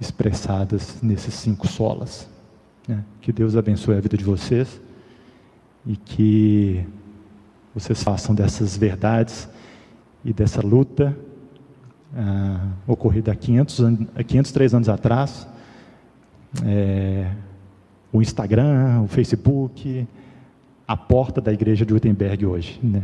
expressadas 0.00 1.02
nesses 1.02 1.34
cinco 1.34 1.68
solas. 1.68 2.26
Né? 2.88 3.04
Que 3.20 3.34
Deus 3.34 3.54
abençoe 3.54 3.98
a 3.98 4.00
vida 4.00 4.16
de 4.16 4.24
vocês 4.24 4.80
e 5.84 5.94
que 5.94 6.86
vocês 7.74 8.02
façam 8.02 8.34
dessas 8.34 8.78
verdades 8.78 9.46
e 10.24 10.32
dessa 10.32 10.66
luta 10.66 11.14
ah, 12.16 12.66
ocorrida 12.86 13.30
há 13.30 13.34
500, 13.34 13.80
503 14.26 14.72
anos 14.72 14.88
atrás, 14.88 15.46
é, 16.64 17.30
o 18.10 18.22
Instagram, 18.22 19.02
o 19.02 19.06
Facebook, 19.06 20.08
a 20.86 20.96
porta 20.96 21.40
da 21.40 21.52
igreja 21.52 21.84
de 21.84 21.92
Wittenberg 21.92 22.46
hoje. 22.46 22.78
Né? 22.82 23.02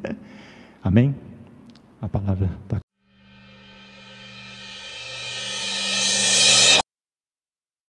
Amém? 0.82 1.14
A 2.00 2.08
palavra 2.08 2.50
está 2.64 2.83